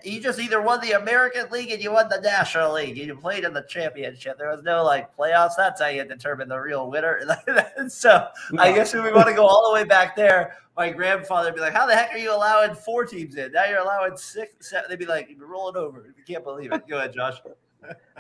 [0.04, 2.98] you just either won the American League and you won the National League.
[2.98, 4.38] You played in the championship.
[4.38, 5.52] There was no like playoffs.
[5.58, 7.22] That's how you determine the real winner.
[7.88, 8.28] so
[8.58, 11.56] I guess if we want to go all the way back there, my grandfather would
[11.56, 13.52] be like, "How the heck are you allowing four teams in?
[13.52, 14.70] Now you're allowing six.
[14.70, 14.90] Seven.
[14.90, 16.14] They'd be like, "You're rolling over.
[16.18, 17.36] You can't believe it." Go ahead, Josh.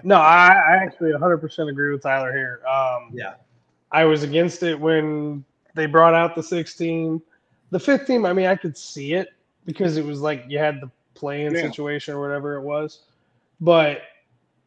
[0.04, 2.62] No, I, I actually 100% agree with Tyler here.
[2.66, 3.34] Um, Yeah.
[3.92, 7.22] I was against it when they brought out the 16.
[7.72, 9.30] The fifth team, I mean, I could see it
[9.68, 11.62] because it was like you had the play-in Yeah.
[11.62, 13.02] situation or whatever it was.
[13.62, 14.02] But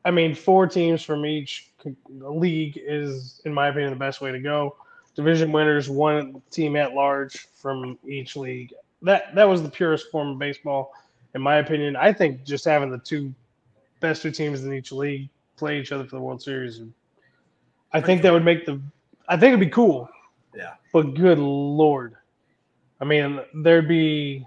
[0.04, 1.72] I mean, four teams from each
[2.08, 4.76] league is, in my opinion, the best way to go.
[5.16, 8.72] Division winners, one team at large from each league.
[9.02, 10.92] That that was the purest form of baseball,
[11.34, 11.96] in my opinion.
[11.96, 13.34] I think just having the two
[13.98, 16.80] best two teams in each league play each other for the World Series.
[17.92, 18.80] I think that would make the.
[19.28, 20.08] I think it'd be cool.
[20.54, 20.74] Yeah.
[20.92, 22.16] But good lord,
[23.00, 24.46] I mean, there'd be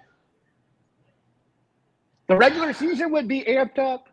[2.34, 4.10] The regular season would be amped up.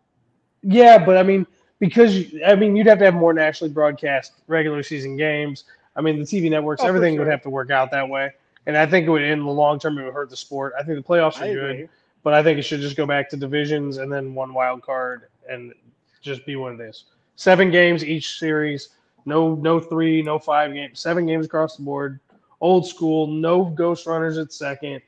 [0.63, 1.47] yeah, but I mean,
[1.79, 5.65] because I mean, you'd have to have more nationally broadcast regular season games.
[5.97, 8.31] I mean, the TV networks, Oh, everything would have to work out that way.
[8.67, 10.75] And I think it would, in the long term, it would hurt the sport.
[10.79, 11.89] I think the playoffs are good.
[12.23, 15.29] but I think it should just go back to divisions and then one wild card
[15.49, 15.73] and
[16.21, 17.05] just be what it is.
[17.37, 18.91] Seven games each series.
[19.25, 21.01] No, no three, no five games.
[21.01, 22.21] Seven games across the board.
[22.61, 23.27] Old school.
[23.27, 25.01] No ghost runners at second.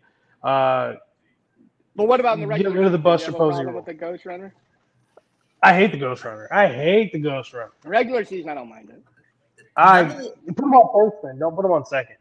[0.43, 0.95] Uh,
[1.95, 2.93] But what about in the Get rid of the season?
[2.93, 3.75] Do you Buster Posey rule.
[3.77, 4.55] with the ghost runner.
[5.63, 6.49] I hate the ghost runner.
[6.51, 7.71] I hate the ghost runner.
[7.85, 9.03] Regular season, I don't mind it.
[9.77, 12.17] I None put them on first, then Don't put them on second.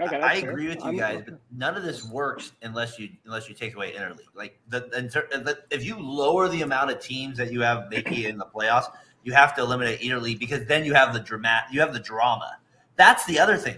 [0.00, 0.50] Okay, I that's fair.
[0.50, 3.76] agree with you I'm- guys, but none of this works unless you unless you take
[3.76, 4.26] away interleague.
[4.34, 8.14] Like the, in the if you lower the amount of teams that you have making
[8.24, 8.86] it in the playoffs,
[9.22, 12.56] you have to eliminate interleague because then you have the dramat, you have the drama.
[12.96, 13.76] That's the other thing.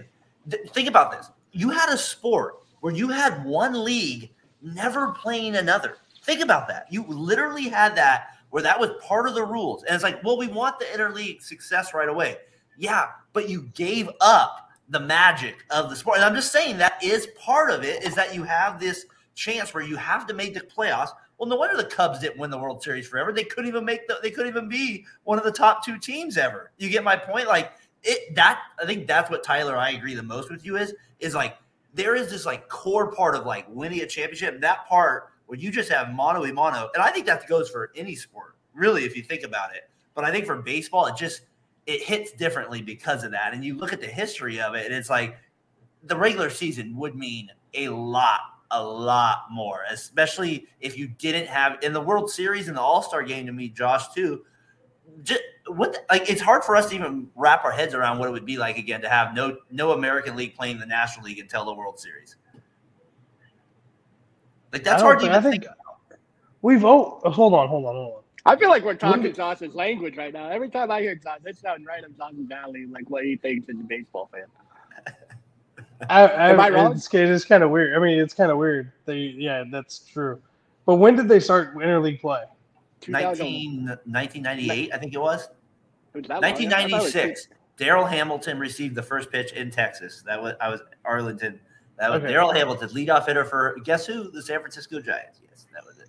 [0.49, 5.55] Th- think about this: you had a sport where you had one league never playing
[5.55, 5.97] another.
[6.23, 6.87] Think about that.
[6.89, 10.37] You literally had that where that was part of the rules, and it's like, well,
[10.37, 12.37] we want the interleague success right away.
[12.77, 16.17] Yeah, but you gave up the magic of the sport.
[16.17, 19.73] And I'm just saying that is part of it is that you have this chance
[19.73, 22.57] where you have to make the playoffs Well, no wonder the Cubs didn't win the
[22.57, 23.31] World Series forever.
[23.31, 26.37] They couldn't even make the, they couldn't even be one of the top two teams
[26.37, 26.71] ever.
[26.77, 27.47] You get my point?
[27.47, 30.93] Like it that I think that's what Tyler I agree the most with you is
[31.19, 31.57] is like
[31.97, 34.61] there is this like core part of like winning a championship.
[34.61, 37.91] That part where you just have mono a mono, and I think that goes for
[37.95, 39.89] any sport, really, if you think about it.
[40.13, 41.41] But I think for baseball, it just
[41.87, 43.53] it hits differently because of that.
[43.53, 45.37] And you look at the history of it, and it's like
[46.03, 51.79] the regular season would mean a lot, a lot more, especially if you didn't have
[51.81, 54.45] in the World Series and the All Star game to me, Josh, too.
[55.23, 58.29] Just, what the, like it's hard for us to even wrap our heads around what
[58.29, 61.39] it would be like again to have no no American League playing the National League
[61.39, 62.35] until the World Series.
[64.71, 65.63] Like that's hard to even I think.
[65.63, 65.73] think
[66.61, 68.21] we've oh hold on, hold on, hold on.
[68.45, 70.47] I feel like we're talking Wouldn't Josh's language right now.
[70.49, 73.67] Every time I hear Josh, it sounds right up Josh's valley, like what he thinks
[73.67, 74.45] as a baseball fan.
[76.09, 76.93] I, I, Am I wrong?
[76.93, 77.95] It's, it's kind of weird.
[77.95, 78.91] I mean, it's kind of weird.
[79.05, 80.41] They, yeah, that's true.
[80.85, 82.43] But when did they start interleague play?
[83.01, 85.47] 2000 19, 1998, I think it was.
[86.13, 86.43] was that long?
[86.43, 87.47] I thought it was 1996.
[87.79, 90.23] Darryl Hamilton received the first pitch in Texas.
[90.25, 91.59] That was I was Arlington.
[91.97, 92.33] That was Okay.
[92.33, 94.31] Darryl Hamilton, leadoff hitter for guess who?
[94.31, 95.39] The San Francisco Giants.
[95.47, 96.07] Yes, that was it.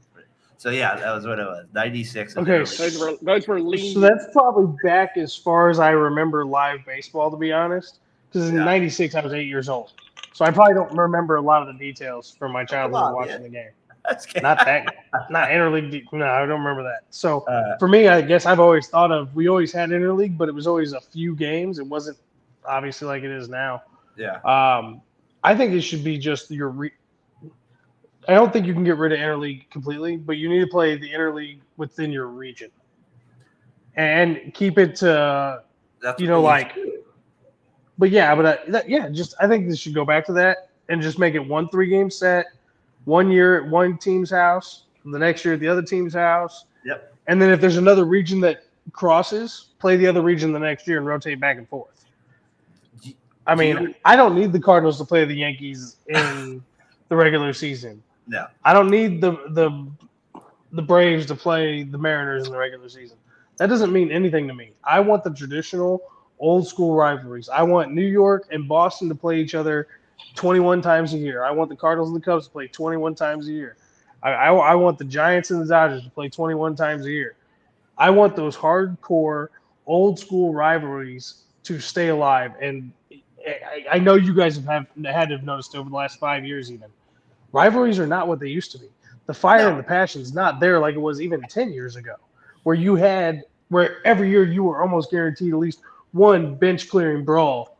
[0.56, 1.66] So yeah, that was what it was.
[1.72, 2.36] 96.
[2.36, 3.94] Okay, Those were those were lean.
[3.94, 8.00] So that's probably back as far as I remember live baseball, to be honest.
[8.32, 8.64] Because in Yeah.
[8.64, 9.92] '96 I was eight years old,
[10.32, 13.42] so I probably don't remember a lot of the details from my childhood watching man.
[13.44, 13.70] the game.
[14.42, 14.86] Not that,
[15.30, 16.04] not interleague.
[16.12, 17.00] No, I don't remember that.
[17.10, 20.48] So Uh, for me, I guess I've always thought of we always had interleague, but
[20.48, 21.78] it was always a few games.
[21.78, 22.16] It wasn't
[22.66, 23.82] obviously like it is now.
[24.16, 24.36] yeah.
[24.44, 25.02] Um,
[25.44, 26.70] I think it should be just your.
[26.70, 26.92] Re-
[28.28, 30.96] I don't think you can get rid of interleague completely, but you need to play
[30.96, 32.70] the interleague within your region,
[33.96, 35.62] and keep it to.
[36.02, 36.94] That's You know, like- do.
[37.98, 40.70] But yeah, but uh, that, yeah, just I think this should go back to that
[40.88, 42.46] and just make it one three game set,
[43.08, 46.66] one year at one team's house, the next year at the other team's house.
[46.84, 47.14] Yep.
[47.26, 50.98] And then if there's another region that crosses, play the other region the next year
[50.98, 52.04] and rotate back and forth.
[53.46, 56.62] I mean, I don't need the Cardinals to play the Yankees in
[57.08, 58.02] the regular season.
[58.26, 58.46] No.
[58.62, 59.90] I don't need the the
[60.72, 63.16] the Braves to play the Mariners in the regular season.
[63.56, 64.72] That doesn't mean anything to me.
[64.84, 66.02] I want the traditional
[66.38, 67.48] old school rivalries.
[67.48, 69.88] I want New York and Boston to play each other
[70.34, 71.44] 21 times a year.
[71.44, 73.76] I want the Cardinals and the Cubs to play 21 times a year.
[74.22, 77.36] I, I, I want the Giants and the Dodgers to play 21 times a year.
[77.96, 79.48] I want those hardcore
[79.86, 82.52] old school rivalries to stay alive.
[82.60, 82.92] And
[83.46, 86.44] I, I know you guys have, have had to have noticed over the last five
[86.44, 86.88] years, even
[87.52, 88.88] rivalries are not what they used to be.
[89.26, 89.70] The fire No.
[89.70, 92.14] and the passion is not there like it was even 10 years ago,
[92.62, 95.80] where you had where every year you were almost guaranteed at least
[96.12, 97.77] one bench clearing brawl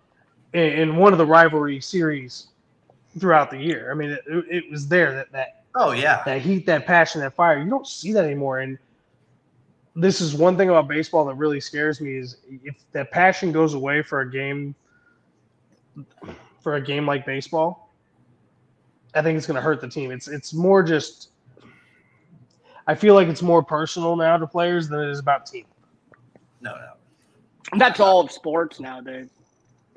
[0.53, 2.49] in, in one of the rivalry series
[3.19, 3.91] throughout the year.
[3.91, 6.23] I mean, it, it was there that that Oh yeah.
[6.25, 7.59] that heat, that passion, that fire.
[7.59, 8.61] You don't see that anymore.
[8.61, 8.79] And
[9.95, 13.75] this is one thing about baseball that really scares me is if that passion goes
[13.75, 14.75] away for a game
[16.61, 17.93] for a game like baseball,
[19.15, 20.11] I think it's going to hurt the team.
[20.11, 21.31] It's it's more just
[22.89, 25.67] I feel like it's more personal now to players than it is about team.
[26.61, 27.79] No, no.
[27.79, 29.29] That's all of sports nowadays.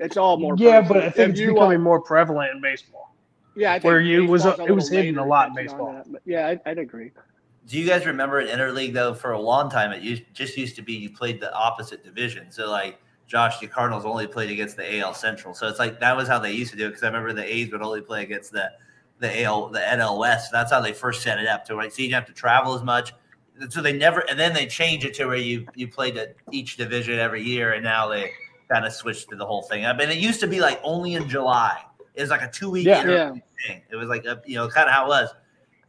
[0.02, 0.54] It's all more.
[0.58, 0.94] yeah, personal.
[0.94, 3.14] but I think If it's you, uh, becoming more prevalent in baseball.
[3.54, 5.92] yeah, I think where you- was- baseball's it was little hidden a lot in baseball.
[5.92, 7.12] that, yeah, I'd, I'd agree.
[7.68, 9.14] Do you guys remember in interleague though?
[9.14, 12.50] For a long time, it used, just used to be you played the opposite division.
[12.50, 15.54] So like Josh, the Cardinals only played against the AL Central.
[15.54, 16.88] So it's like that was how they used to do it.
[16.88, 18.72] Because I remember the A's would only play against the
[19.20, 20.50] the AL the NL West.
[20.50, 21.92] That's how they first set it up to right.
[21.92, 23.14] So you didn't have to travel as much.
[23.68, 26.76] So they never, and then they changed it to where you you played the, each
[26.76, 28.32] division every year, and now they
[28.70, 29.86] kind of switched to the whole thing.
[29.86, 31.82] I mean, it used to be like only in July.
[32.14, 33.06] It was like a two week Yeah.
[33.06, 33.34] Yeah.
[33.66, 33.82] thing.
[33.90, 35.30] It was like a, you know kind of how it was,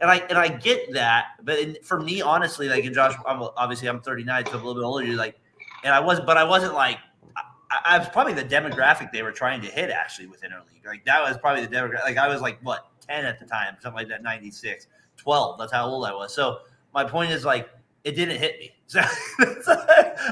[0.01, 3.41] and I and I get that, but in, for me, honestly, like in Josh, I'm
[3.57, 5.05] obviously I'm 39, so I'm a little bit older.
[5.05, 5.35] You're like,
[5.83, 6.97] and I was, but I wasn't like.
[7.71, 10.85] I, I was probably the demographic they were trying to hit actually with interleague.
[10.85, 12.03] Like that was probably the demographic.
[12.03, 15.57] Like I was like what 10 at the time, something like that, 96, 12.
[15.57, 16.33] That's how old I was.
[16.33, 16.59] So
[16.93, 17.69] my point is like
[18.03, 18.75] it didn't hit me.
[18.93, 19.73] So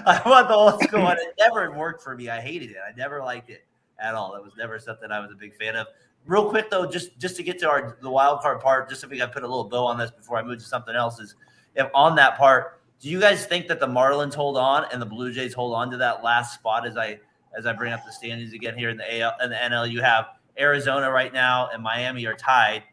[0.06, 1.18] I want the old school one.
[1.18, 2.30] It never worked for me.
[2.30, 2.78] I hated it.
[2.78, 3.66] I never liked it
[4.00, 4.34] at all.
[4.34, 5.88] That was never something I was a big fan of.
[6.26, 9.10] Real quick though, just just to get to our the wild card part, just if
[9.10, 11.36] we got put a little bow on this before I move to something else, is
[11.76, 15.06] if on that part, do you guys think that the Marlins hold on and the
[15.06, 17.20] Blue Jays hold on to that last spot as I
[17.58, 19.90] as I bring up the standings again here in the AL and the NL?
[19.90, 20.28] You have
[20.60, 22.84] Arizona right now and Miami are tied.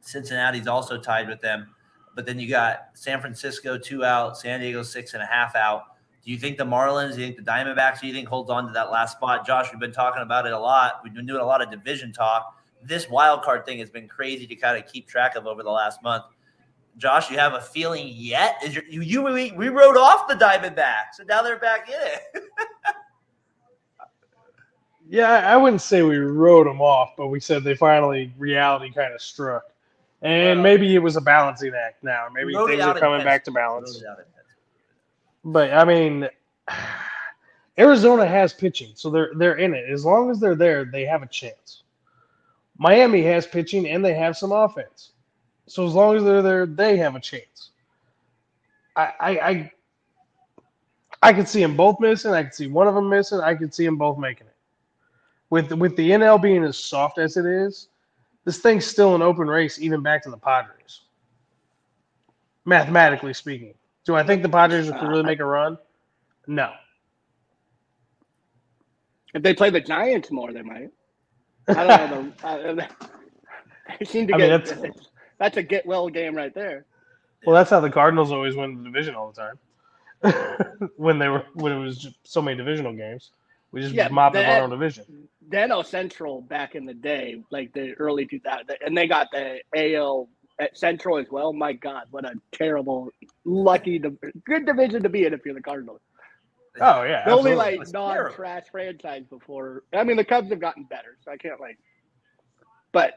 [0.00, 1.68] Cincinnati's also tied with them.
[2.18, 5.84] But then you got San Francisco two out, San Diego six and a half out.
[6.24, 8.66] Do you think the Marlins, do you think the Diamondbacks, do you think holds on
[8.66, 9.46] to that last spot?
[9.46, 11.00] Josh, we've been talking about it a lot.
[11.04, 12.56] We've been doing a lot of division talk.
[12.82, 15.70] This wild card thing has been crazy to kind of keep track of over the
[15.70, 16.24] last month.
[16.96, 18.56] Josh, you have a feeling yet?
[18.64, 21.94] Is your, you, you we, we wrote off the Diamondbacks, and now they're back in
[22.00, 22.42] it.
[25.10, 29.14] Yeah, I wouldn't say we wrote them off, but we said they finally reality kind
[29.14, 29.62] of struck,
[30.22, 32.28] and Well- maybe it was a balancing act now.
[32.32, 33.96] Maybe it things are coming back to balance.
[34.00, 34.52] it out in pencil.
[35.44, 36.28] But I mean,
[37.78, 39.88] Arizona has pitching, so they're they're in it.
[39.88, 41.82] As long as they're there, they have a chance.
[42.76, 45.12] Miami has pitching and they have some offense,
[45.66, 47.70] so as long as they're there, they have a chance.
[48.96, 49.72] I I I,
[51.22, 52.32] I could see them both missing.
[52.32, 53.40] I could see one of them missing.
[53.40, 54.56] I could see them both making it.
[55.50, 57.88] With with the NL being as soft as it is,
[58.44, 61.02] this thing's still an open race, even back to the Padres.
[62.64, 63.74] Mathematically speaking.
[64.04, 65.78] Do I think the Padres can really make a run?
[66.46, 66.72] No.
[69.34, 70.90] If they play the Giants more, they might.
[71.68, 72.74] I don't know.
[72.74, 72.86] The, uh,
[73.98, 76.86] they seem to I mean, get that's- that's, a get well game right there.
[77.46, 80.90] Well, that's how the Cardinals always win the division all the time.
[80.96, 83.30] when they were when it was just so many divisional games,
[83.72, 85.28] we just Yeah, mopped up our own division.
[85.48, 90.28] Dano Central back in the day, like the early 2000s, and they got the AL
[90.58, 91.52] at Central as well.
[91.52, 93.10] My God, what a terrible,
[93.44, 96.00] lucky, good division to be in if you're the Cardinals.
[96.80, 99.82] Oh yeah, The only like non-trash franchise before.
[99.92, 101.78] I mean, the Cubs have gotten better, so I can't like.
[102.92, 103.14] But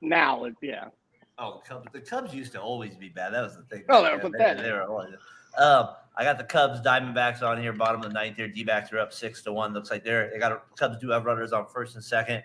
[0.00, 0.86] now, it- yeah,
[1.38, 3.32] Oh, the Cubs, the Cubs used to always be bad.
[3.34, 3.84] That was the thing.
[3.88, 4.62] Oh, they were Yeah, pathetic.
[4.62, 5.14] They, were always.
[5.58, 8.48] Um, I got the Cubs, Diamondbacks on here, bottom of the ninth here.
[8.48, 9.72] D-backs are up six to one.
[9.72, 12.42] Looks like they're they got a, Cubs do have runners on first and second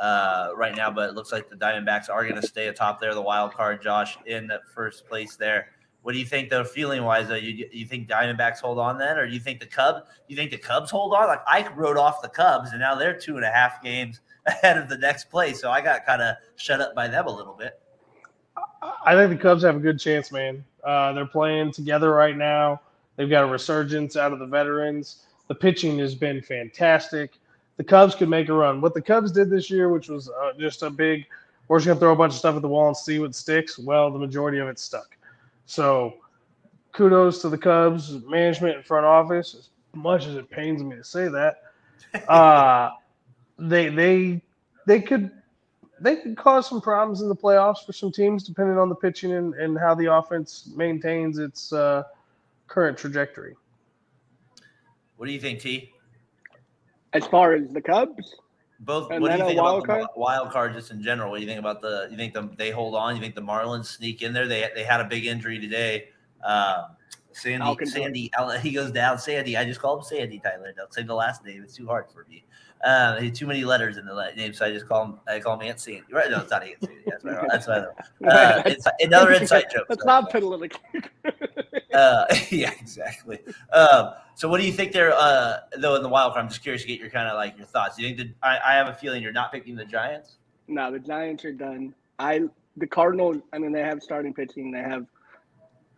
[0.00, 3.14] uh, right now, but it looks like the Diamondbacks are going to stay atop there.
[3.14, 5.70] The wild card, Josh, in first place there.
[6.02, 7.28] What do you think, though, feeling wise?
[7.28, 10.02] Though, you you think Diamondbacks hold on then, or do you think the Cubs?
[10.28, 11.26] You think the Cubs hold on?
[11.26, 14.78] Like I wrote off the Cubs, and now they're two and a half games ahead
[14.78, 17.54] of the next place, so I got kind of shut up by them a little
[17.54, 17.80] bit.
[19.04, 20.64] I think the Cubs have a good chance, man.
[20.88, 22.80] Uh, they're playing together right now.
[23.16, 25.24] They've got a resurgence out of the veterans.
[25.48, 27.34] The pitching has been fantastic.
[27.76, 28.80] The Cubs could make a run.
[28.80, 31.26] What the Cubs did this year, which was uh, just a big,
[31.68, 33.34] we're just going to throw a bunch of stuff at the wall and see what
[33.34, 33.78] sticks.
[33.78, 35.14] Well, the majority of it stuck.
[35.66, 36.14] So,
[36.92, 39.56] kudos to the Cubs management and front office.
[39.58, 41.64] As much as it pains me to say that,
[42.28, 42.92] uh,
[43.58, 44.40] they they
[44.86, 45.32] they could
[46.00, 49.32] they could cause some problems in the playoffs for some teams, depending on the pitching
[49.32, 52.02] and, and how the offense maintains its uh,
[52.66, 53.54] current trajectory.
[55.16, 55.92] What do you think, T?
[57.12, 58.36] as far as the Cubs,
[58.80, 59.10] Both.
[59.10, 60.02] And what do you think wild about card?
[60.14, 61.30] the wild card just in general?
[61.30, 62.08] What do you think about the?
[62.10, 63.14] You think the, they hold on?
[63.14, 64.46] You think the Marlins sneak in there?
[64.46, 66.08] They they had a big injury today.
[66.44, 66.96] Um,
[67.32, 68.30] Sandy, Sandy,
[68.62, 69.18] he goes down.
[69.18, 70.72] Sandy, I just call him Sandy Tyler.
[70.76, 72.44] Don't say the last name; it's too hard for me.
[72.84, 75.20] He had too many letters in the name, so I just call him.
[75.28, 76.04] I call him Aunt Sandy.
[76.12, 76.30] Right?
[76.30, 77.02] No, it's not Aunt Sandy.
[77.06, 77.48] That's right.
[77.50, 77.84] That's right.
[78.24, 79.86] Uh, it's another inside joke.
[79.88, 81.02] That's not politically.
[81.92, 83.40] Uh, yeah, exactly.
[83.72, 86.44] Um, so, what do you think there, uh, though, in the wild card?
[86.44, 87.96] I'm just curious to get your kind of like your thoughts.
[87.96, 90.36] Do you think that I, I have a feeling you're not picking the Giants?
[90.68, 91.94] No, the Giants are done.
[92.18, 92.42] I
[92.76, 93.38] the Cardinals.
[93.52, 94.70] I mean, they have starting pitching.
[94.70, 95.06] They have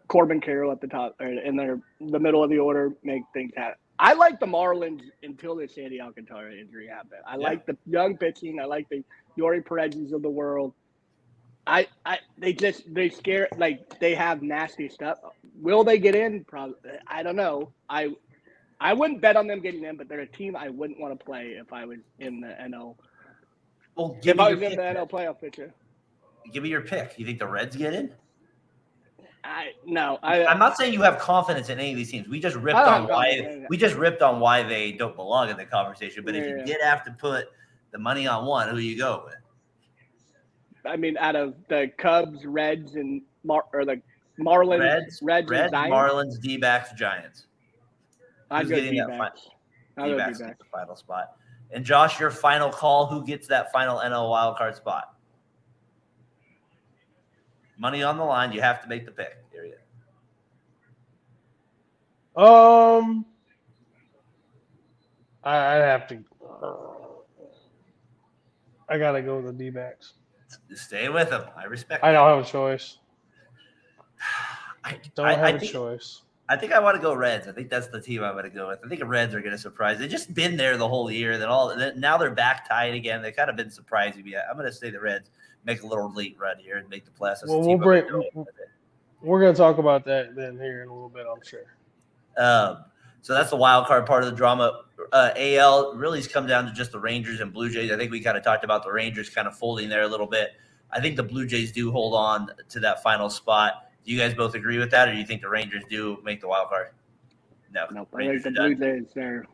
[0.08, 2.92] Corbin Carroll at the top, or in their the middle of the order.
[3.02, 3.78] Make things happen.
[4.00, 7.22] I like the Marlins until the Sandy Alcantara injury happened.
[7.28, 7.50] I Yeah.
[7.50, 8.58] like the young pitching.
[8.60, 9.04] I like the
[9.38, 10.74] Eury Perez's of the world.
[11.66, 15.18] I, I, they just they scare like they have nasty stuff.
[15.54, 16.44] Will they get in?
[16.46, 16.76] Probably.
[17.06, 17.74] I don't know.
[17.90, 18.10] I,
[18.80, 21.24] I wouldn't bet on them getting in, but they're a team I wouldn't want to
[21.24, 22.96] play if I was in the NL.
[23.96, 25.74] Well, give If me, I your was in pick, the NL playoff picture.
[26.52, 27.18] give me your pick.
[27.18, 28.14] You think the Reds get in?
[29.42, 32.28] I no, I I'm not saying you have confidence in any of these teams.
[32.28, 35.56] We just ripped don't on why we just ripped on why they don't belong in
[35.56, 36.24] the conversation.
[36.24, 36.64] But if you Yeah.
[36.64, 37.46] did have to put
[37.90, 39.36] the money on one, who do you go with?
[40.84, 44.00] I mean, out of the Cubs, Reds, and Mar- or the
[44.38, 47.46] Marlins, Reds, Reds, Reds, Marlins, D-backs, Giants.
[48.50, 49.48] Go getting that D-backs.
[49.98, 50.38] I'd D-backs D-backs.
[50.38, 51.32] get the final spot.
[51.72, 53.06] And Josh, your final call.
[53.06, 55.14] Who gets that final NL wildcard spot?
[57.80, 58.52] Money on the line.
[58.52, 59.38] You have to make the pick.
[59.50, 59.78] Period.
[62.36, 63.24] Um,
[65.42, 66.22] I, I have to.
[68.86, 70.12] I gotta go with the D-backs.
[70.74, 71.44] Stay with them.
[71.56, 72.04] I respect.
[72.04, 72.98] I don't have a choice.
[74.84, 76.22] I, Don't I, have I a think, choice.
[76.48, 77.46] I think I want to go Reds.
[77.46, 78.80] I think that's the team I'm going to go with.
[78.84, 79.98] I think the Reds are going to surprise.
[79.98, 81.38] They've just been there the whole year.
[81.38, 83.22] Then all then now they're back tied again.
[83.22, 84.36] They've kind of been surprising me.
[84.36, 85.30] I'm going to say the Reds
[85.64, 87.46] make a little leap right here and make the playoffs.
[87.46, 88.48] Well, we'll I'm gonna bring- go with.
[89.22, 91.26] We're gonna talk about that then here in a little bit.
[91.30, 91.76] I'm sure.
[92.38, 92.84] Um,
[93.22, 94.84] so that's the wild card part of the drama.
[95.12, 97.90] Uh, AL really has come down to just the Rangers and Blue Jays.
[97.92, 100.26] I think we kind of talked about the Rangers kind of folding there a little
[100.26, 100.52] bit.
[100.90, 103.90] I think the Blue Jays do hold on to that final spot.
[104.04, 106.40] Do you guys both agree with that, or do you think the Rangers do make
[106.40, 106.88] the wild card?
[107.72, 108.08] No, Nope.
[108.14, 109.00] I Rangers think the are Blue.
[109.00, 109.46] Jays are.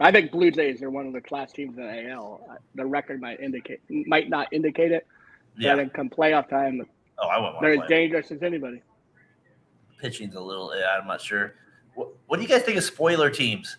[0.00, 2.40] I think Blue Jays are one of the class teams in the AL.
[2.74, 5.06] The record might indicate might not indicate it.
[5.56, 5.76] But Yeah.
[5.76, 6.86] think come playoff time,
[7.18, 8.82] Oh, I wouldn't they're as dangerous as anybody.
[9.98, 10.76] Pitching's a little.
[10.78, 11.54] Yeah, I'm not sure.
[11.94, 13.78] What, what do you guys think of spoiler teams?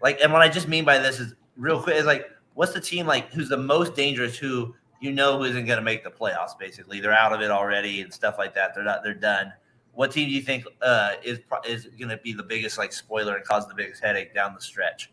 [0.00, 2.80] Like, and what I just mean by this is real quick is like, what's the
[2.80, 4.38] team like who's the most dangerous?
[4.38, 6.58] Who you know who isn't going to make the playoffs?
[6.58, 8.74] Basically, they're out of it already and stuff like that.
[8.74, 9.02] They're not.
[9.04, 9.52] They're done.
[9.92, 13.36] What team do you think uh, is is going to be the biggest like spoiler
[13.36, 15.10] and cause the biggest headache down the stretch?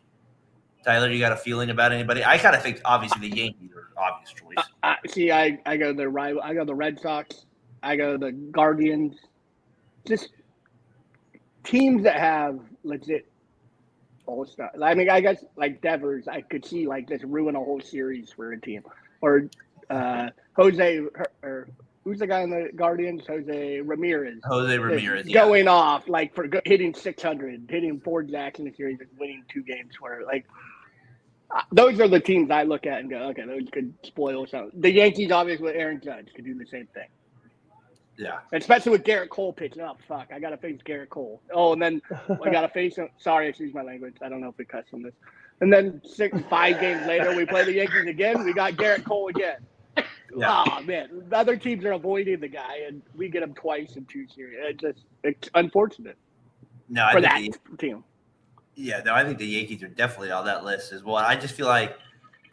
[0.86, 2.24] Tyler, you got a feeling about anybody?
[2.24, 4.66] I kind of think obviously the Yankees are obvious choice.
[4.84, 6.42] I, see, I, I go the rival.
[6.44, 7.46] I go the Red Sox.
[7.82, 9.16] I go the Guardians.
[10.08, 10.30] Just
[11.64, 13.28] teams that have legit
[14.28, 14.72] all star.
[14.82, 18.32] I mean, I guess like Devers, I could see like this ruin a whole series
[18.32, 18.84] for a team.
[19.22, 19.50] Or
[19.90, 21.02] uh, Jose,
[21.42, 21.68] or
[22.04, 23.24] who's the guy in the Guardians?
[23.28, 24.40] Jose Ramirez.
[24.44, 25.42] Jose Ramirez, yeah.
[25.42, 29.64] going off like for hitting 600, hitting four jacks in the series, and winning two
[29.64, 29.96] games.
[30.00, 30.46] Where like
[31.72, 34.80] those are the teams I look at and go, okay, those could spoil something.
[34.82, 37.08] The Yankees, obviously, with Aaron Judge could do the same thing,
[38.18, 38.40] yeah.
[38.54, 40.00] especially with Gerrit Cole pitching up.
[40.08, 41.42] Fuck, I got to face Gerrit Cole.
[41.54, 43.10] Oh, and then I got to face him.
[43.18, 44.16] Sorry, excuse my language.
[44.22, 45.14] I don't know if we cuss on this.
[45.62, 48.44] And then six, five games later, we play the Yankees again.
[48.44, 49.58] We got Gerrit Cole again.
[50.38, 50.66] Yeah.
[50.68, 54.04] Oh man, the other teams are avoiding the guy, and we get him twice in
[54.06, 54.58] two series.
[54.60, 56.18] It's just it's unfortunate
[56.90, 57.42] No, I for that
[57.72, 58.04] the- team.
[58.76, 61.16] Yeah, no, I think the Yankees are definitely on that list as well.
[61.16, 61.98] I just feel like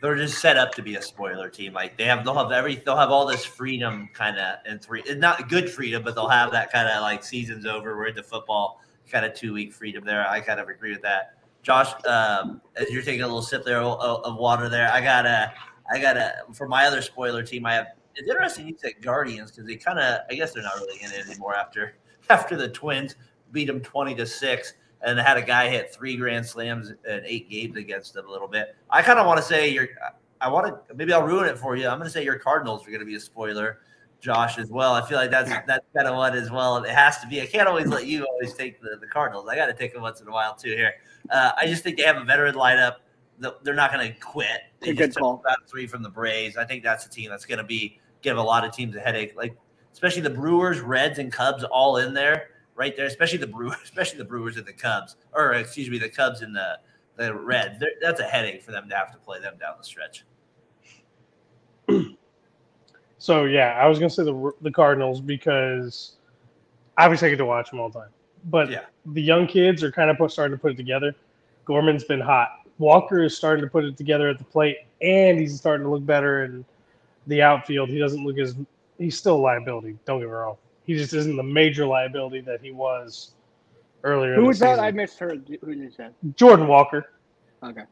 [0.01, 1.73] they're just set up to be a spoiler team.
[1.73, 5.03] Like they have, they'll have every, they'll have all this freedom, kind of, and three,
[5.17, 7.97] not good freedom, but they'll have that kind of like seasons over.
[7.97, 10.29] We're into football, kind of two week freedom there.
[10.29, 11.39] I kind of agree with that.
[11.63, 15.27] Josh, um, as you're taking a little sip there of, of water there, I got
[15.27, 15.53] a,
[15.93, 17.67] I got a for my other spoiler team.
[17.67, 17.87] I have.
[18.15, 21.11] It's interesting you said Guardians because they kind of, I guess they're not really in
[21.13, 21.95] it anymore after
[22.31, 23.17] after the Twins
[23.53, 27.51] beat them twenty to six and had a guy hit three grand slams and eight
[27.51, 28.77] games against them a little bit.
[28.91, 29.89] I kind of want to say you're.
[30.41, 31.87] I want to maybe I'll ruin it for you.
[31.87, 33.81] I'm going to say your Cardinals are going to be a spoiler,
[34.21, 34.93] Josh, as well.
[34.95, 36.77] I feel like that's that's kind of what as well.
[36.79, 37.41] It has to be.
[37.41, 39.49] I can't always let you always take the, the Cardinals.
[39.49, 40.71] I got to take them once in a while too.
[40.71, 40.95] Here,
[41.31, 42.97] uh, I just think they have a veteran lineup.
[43.63, 44.61] They're not going to quit.
[44.81, 45.41] They good call.
[45.45, 46.57] about three from the Braves.
[46.57, 49.01] I think that's a team that's going to be give a lot of teams a
[49.01, 49.35] headache.
[49.37, 49.57] Like
[49.93, 53.07] especially the Brewers, Reds, and Cubs all in there right there.
[53.07, 56.55] Especially the Brewers, especially the Brewers and the Cubs, or excuse me, the Cubs and
[56.55, 56.79] the
[57.17, 57.79] the Reds.
[57.79, 60.25] They're, that's a headache for them to have to play them down the stretch.
[63.19, 66.17] So yeah, I was gonna say the the Cardinals because
[66.99, 68.09] obviously I get to watch them all the time,
[68.47, 68.87] but Yeah.
[69.07, 71.15] the young kids are kind of put, starting to put it together.
[71.65, 72.63] Gorman's been hot.
[72.79, 76.05] Walker is starting to put it together at the plate, and he's starting to look
[76.05, 76.65] better in
[77.29, 77.91] the outfield.
[77.91, 78.57] He doesn't look as
[78.99, 79.97] he's still a liability.
[80.05, 80.57] Don't get me wrong.
[80.85, 83.33] He just isn't the major liability that he was
[84.05, 84.35] earlier.
[84.35, 84.77] Who was that?
[84.77, 84.85] season.
[84.85, 85.59] I misheard.
[85.65, 86.15] Who you said?
[86.37, 87.11] Jordan Walker.
[87.63, 87.85] Okay,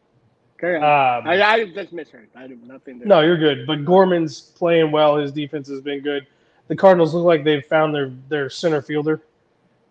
[0.58, 0.82] carry on.
[0.82, 2.28] Um, I, I just misheard.
[2.34, 3.06] I have nothing to.
[3.06, 3.66] No, you're good.
[3.66, 5.16] But Gorman's playing well.
[5.16, 6.26] His defense has been good.
[6.68, 9.22] The Cardinals look like they've found their their center fielder.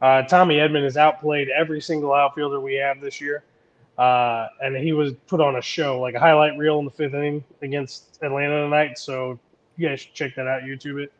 [0.01, 3.43] Uh, Tommy Edman has outplayed every single outfielder we have this year,
[3.97, 7.13] uh, and he was put on a show, like a highlight reel in the fifth
[7.13, 8.97] inning against Atlanta tonight.
[8.97, 9.37] So
[9.75, 10.61] you guys should check that out.
[10.63, 11.11] YouTube it.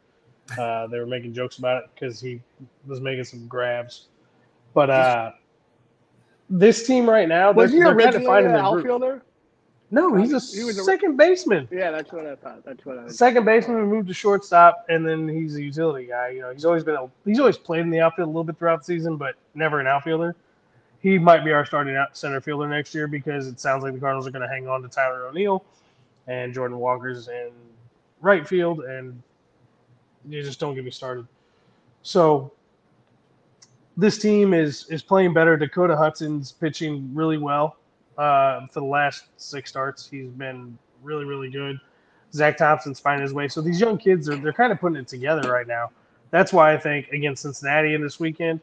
[0.57, 2.41] Uh, they were making jokes about it because he
[2.87, 4.07] was making some grabs.
[4.73, 5.31] But uh,
[6.49, 8.85] this team right now, was he they're, they're kind of finding an their group.
[8.85, 9.21] outfielder?
[9.91, 12.63] No, he's a He was a- second baseman Yeah, that's what I thought.
[12.63, 13.17] That's what I was.
[13.17, 16.29] second baseman we moved to shortstop, and then he's a utility guy.
[16.29, 18.57] You know, he's always been a, he's always played in the outfield a little bit
[18.59, 20.35] throughout the season, but never an outfielder.
[21.01, 23.99] He might be our starting out center fielder next year because it sounds like the
[23.99, 25.63] Cardinals are going to hang on to Tyler O'Neill
[26.27, 27.49] and Jordan Walker's in
[28.21, 29.19] right field, and
[30.27, 31.27] you just don't get me started.
[32.01, 32.51] So
[33.97, 35.57] this team is is playing better.
[35.57, 37.77] Dakota Hudson's pitching really well
[38.17, 40.09] uh, for the last six starts.
[40.09, 41.79] He's been really, really good.
[42.33, 43.47] Zack Thompson's finding his way.
[43.47, 45.91] So these young kids are they're kind of putting it together right now.
[46.31, 48.59] That's why I think against Cincinnati in this weekend,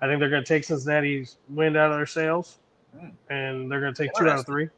[0.00, 2.58] I think they're going to take Cincinnati's wind out of their sails,
[2.98, 3.08] Hmm.
[3.28, 4.68] and they're going to take two out of three.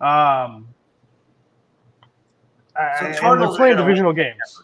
[0.00, 0.68] Um,
[3.00, 4.62] So the and they're playing divisional games.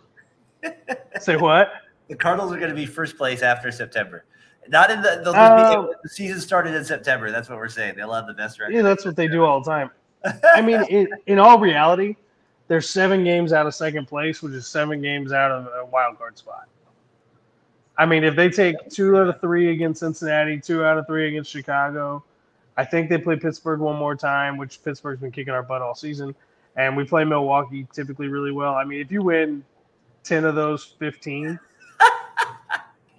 [1.21, 1.73] Say what?
[2.09, 4.25] The Cardinals are going to be first place after September.
[4.69, 7.31] Not in the, they'll just be, Um, the season started in September.
[7.31, 7.97] That's what we're saying.
[7.97, 8.75] They'll have the best record.
[8.75, 9.91] Yeah, that's what they do all the time.
[10.55, 12.17] I mean, in, in all reality,
[12.69, 16.19] they're seven games out of second place, which is seven games out of a wild
[16.19, 16.69] card spot.
[17.97, 21.29] I mean, if they take two out of three against Cincinnati, two out of three
[21.29, 22.25] against Chicago,
[22.77, 25.95] I think they play Pittsburgh one more time, which Pittsburgh's been kicking our butt all
[25.95, 26.35] season.
[26.77, 28.75] And we play Milwaukee typically really well.
[28.75, 29.63] I mean, if you win
[30.25, 31.59] 10 of those 15,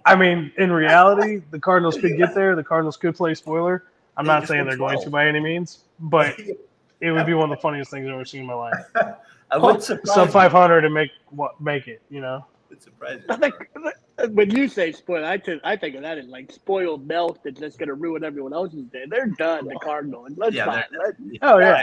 [0.04, 2.54] I mean, in reality, the Cardinals could get there.
[2.54, 3.84] The Cardinals could play spoiler.
[4.16, 6.38] I'm They not saying they're going to by any means, but
[7.00, 8.74] it would be one of the funniest things I've ever seen in my life.
[9.50, 12.44] I would Sub 500 and make what make it, you know.
[12.68, 13.54] Would surprise I think
[14.30, 17.60] when you say spoil, I think I think of that as like spoiled milk that's
[17.60, 19.04] just gonna ruin everyone else's day.
[19.08, 19.66] They're done.
[19.66, 20.32] The Cardinals.
[20.36, 20.86] Let's Yeah, not.
[20.90, 21.82] they're- Let, Oh, yeah.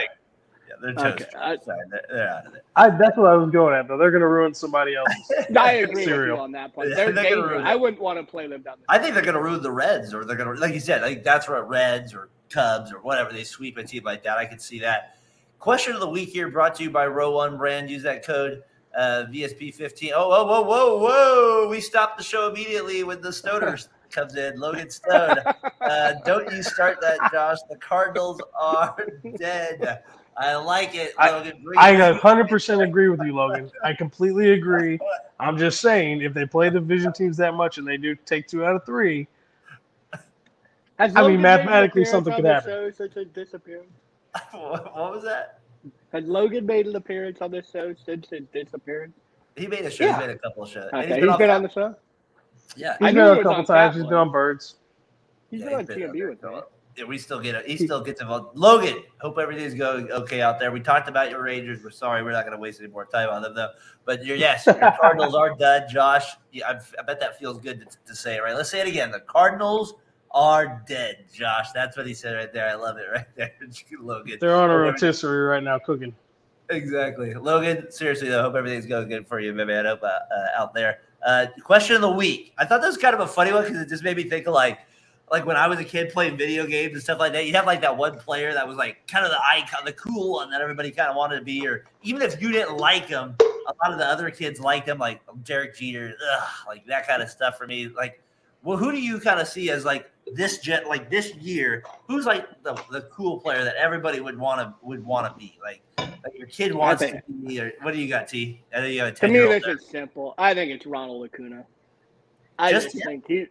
[0.80, 1.36] they're Okay, toast.
[1.36, 2.64] I- Sorry, they're, they're out of it.
[2.76, 3.96] I that's what I was going at though.
[3.98, 5.46] They're gonna ruin somebody else's.
[5.56, 6.90] I agree with you on that point.
[6.94, 7.50] They're they're gonna dangerous.
[7.52, 7.66] ruin.
[7.66, 8.76] I wouldn't want to play them down.
[8.80, 10.80] The I think they're going to ruin the Reds, or they're going to, like you
[10.80, 14.22] said, I think that's what Reds or Cubs or whatever they sweep a team like
[14.24, 14.36] that.
[14.38, 15.16] I could see that.
[15.58, 17.88] Question of the week here brought to you by Row One Brand.
[17.88, 18.62] Use that code
[18.96, 20.10] uh, VSP15.
[20.14, 21.68] Oh, whoa, whoa, whoa, whoa!
[21.68, 23.78] We stopped the show immediately when the Stoner
[24.10, 24.58] comes in.
[24.60, 25.38] Logan Stone.
[25.80, 27.58] Uh, don't you start that, Josh?
[27.70, 28.96] The Cardinals are
[29.38, 30.02] dead.
[30.36, 31.62] I like it, I- Logan.
[31.62, 33.70] Bring I 100% agree with you, Logan.
[33.84, 34.98] I completely agree.
[35.38, 38.48] I'm just saying, if they play the division teams that much and they do take
[38.48, 39.28] two out of three,
[40.98, 42.70] Has I mean, Logan made an mathematically, something could happen.
[42.70, 43.90] Show since his disappearance?
[44.52, 45.60] what what was that?
[46.12, 49.14] Has Logan made an appearance on this show since his disappearance?
[49.56, 50.04] He made a show.
[50.04, 50.20] Yeah.
[50.20, 50.88] He made a couple of shows.
[50.92, 51.94] And Okay, he's off been that- on the show.
[52.76, 52.96] Yeah.
[53.00, 53.68] I he's knew been on a couple times.
[53.68, 54.08] Fat He's Boy.
[54.10, 54.76] been on Birds.
[55.50, 56.62] He's Yeah, been on he's been out TMB with going.
[57.06, 57.66] We still get it.
[57.66, 58.56] He still gets involved.
[58.56, 60.70] Logan, hope everything's going okay out there.
[60.70, 61.82] We talked about your Rangers.
[61.82, 63.70] We're sorry, we're not going to waste any more time on them though.
[64.04, 65.82] But your yes, your Cardinals are done.
[65.90, 68.54] Josh, yeah, I, I bet that feels good to, to say it right.
[68.54, 69.10] Let's say it again.
[69.10, 69.94] The Cardinals
[70.30, 71.26] are dead.
[71.32, 72.68] Josh, that's what he said right there.
[72.68, 73.52] I love it right there,
[74.00, 74.38] Logan.
[74.40, 76.14] They're on a rotisserie right now cooking.
[76.70, 77.90] Exactly, Logan.
[77.90, 80.20] Seriously, though, hope everything's going good for you, man, up uh, uh,
[80.56, 81.00] out there.
[81.24, 82.52] Uh, question of the week.
[82.58, 84.46] I thought that was kind of a funny one because it just made me think
[84.46, 84.80] of like,
[85.30, 87.46] like when I was a kid playing video games and stuff like that.
[87.46, 90.32] you'd have like that one player that was like kind of the icon, the cool
[90.34, 93.34] one that everybody kind of wanted to be, or even if you didn't like him,
[93.40, 97.22] a lot of the other kids liked him, like Derek Jeter, ugh, like that kind
[97.22, 97.88] of stuff for me.
[97.88, 98.20] Like,
[98.62, 101.84] well, who do you kind of see as like this jet, like this year?
[102.06, 105.58] Who's like the, the cool player that everybody would want to would want to be
[105.62, 105.80] like?
[105.98, 108.62] Like your kid wants think- to be, or what do you got, T?
[108.74, 109.78] I know you have a To me, this old.
[109.78, 110.34] is simple.
[110.38, 111.64] I think it's Ronald Acuna.
[112.58, 113.46] I Just just, think he.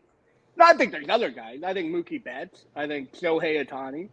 [0.56, 1.64] No, I think there's other guys.
[1.64, 2.66] I think Mookie Betts.
[2.76, 4.10] I think Shohei Ohtani.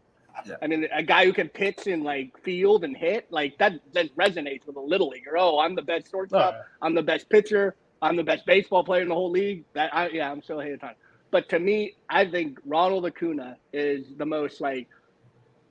[0.46, 0.54] Yeah.
[0.62, 4.14] I mean, a guy who can pitch and like field and hit, like that, that
[4.16, 5.36] resonates with a little leaguer.
[5.36, 6.54] Oh, I'm the best shortstop.
[6.56, 7.74] Oh, I'm the best pitcher.
[8.00, 9.64] I'm the best baseball player in the whole league.
[9.74, 10.94] That I, yeah, I'm Shohei Ohtani.
[11.30, 14.88] But to me, I think Ronald Acuna is the most like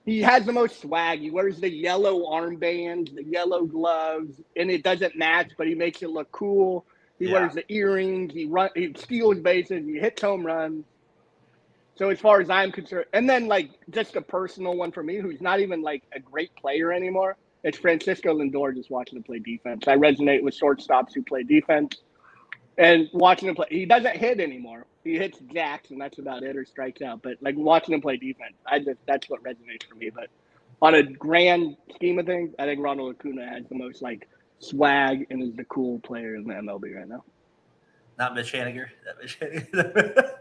[0.06, 1.20] he has the most swag.
[1.20, 6.02] He wears the yellow armbands, the yellow gloves, and it doesn't match, but he makes
[6.02, 6.86] it look cool.
[7.20, 7.30] He Yeah.
[7.30, 8.34] wears the earrings.
[8.34, 8.70] He run.
[8.76, 9.86] He steals bases.
[9.86, 10.86] He hits home runs.
[11.98, 15.18] So as far as I'm concerned, and then like just a personal one for me,
[15.18, 17.38] who's not even like a great player anymore.
[17.64, 19.88] It's Francisco Lindor just watching him play defense.
[19.88, 21.98] I resonate with shortstops who play defense.
[22.78, 24.88] And watching him play, he doesn't hit anymore.
[25.04, 27.22] He hits jacks, and that's about it, or strikes out.
[27.24, 30.12] But like watching him play defense, I just that's what resonates for me.
[30.14, 30.28] But
[30.82, 34.28] on a grand scheme of things, I think Ronald Acuna has the most like
[34.60, 37.24] swag and is the cool player in the MLB right now.
[38.18, 38.88] Not Mitch Haniger.
[39.06, 40.36] Not Mitch Haniger.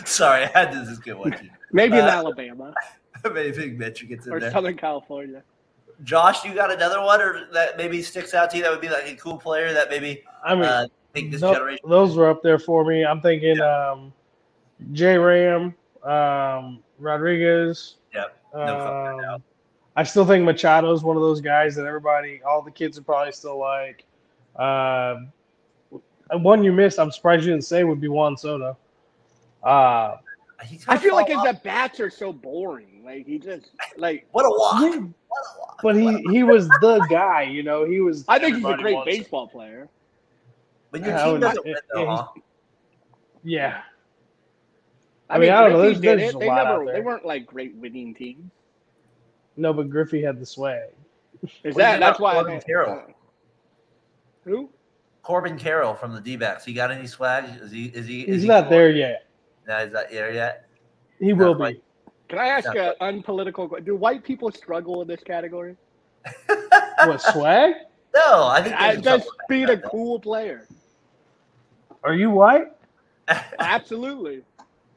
[0.04, 1.32] Sorry, I had this is a good one.
[1.32, 1.50] T.
[1.72, 2.72] Maybe in Uh, Alabama
[3.32, 4.50] Maybe think Mitch gets in or there.
[4.50, 5.42] Southern California.
[6.04, 8.62] Josh, you got another one, or that maybe sticks out to you?
[8.62, 11.52] That would be like a cool player that maybe I mean, uh, think this tho-
[11.54, 11.88] generation.
[11.88, 13.04] those were up there for me.
[13.04, 14.12] I'm thinking um,
[14.92, 15.74] J Ram,
[16.04, 17.96] um, Rodriguez.
[18.14, 19.42] Yep, no comment Um, now.
[19.98, 23.02] I still think Machado is one of those guys that everybody, all the kids are
[23.02, 24.04] probably still like.
[24.54, 25.32] Um,
[26.40, 28.76] one you missed, I'm surprised you didn't say, would be Juan Soto.
[29.64, 30.16] Uh,
[30.86, 33.02] I feel like fall his at bats are so boring.
[33.04, 34.82] Like he just like what a walk.
[34.82, 35.80] yeah, What a walk.
[35.82, 37.84] but he he was the guy, you know.
[37.84, 38.24] He was.
[38.28, 39.88] I think he's a great wants- baseball player.
[40.90, 42.26] When your Yeah, I team would- doesn't yeah, win, though, yeah, huh?
[43.42, 43.80] Yeah,
[45.28, 47.24] I, I mean, mean, I don't know, Griffey There's, there's it, they never they weren't
[47.26, 48.50] like great winning teams.
[49.58, 50.90] No, but Griffey had the swag.
[51.42, 53.02] Is What that that's about why I Corbin think Carroll?
[54.44, 54.70] Who?
[55.22, 56.64] Corbin Carroll from the D-backs.
[56.64, 57.44] He got any swag?
[57.60, 57.86] Is he?
[57.86, 58.22] Is he?
[58.22, 58.70] is He's he not cool?
[58.70, 59.26] there yet.
[59.66, 60.68] No, he's not there yet.
[61.20, 61.76] He Not will quite.
[61.76, 61.82] be.
[62.28, 62.92] Can I ask Yeah.
[63.00, 63.68] an unpolitical?
[63.68, 65.76] que- Do white people struggle in this category?
[67.04, 67.74] What swag?
[68.14, 70.66] No, I think I just something being like a cool player.
[72.02, 72.72] Are you white?
[73.60, 74.42] Absolutely.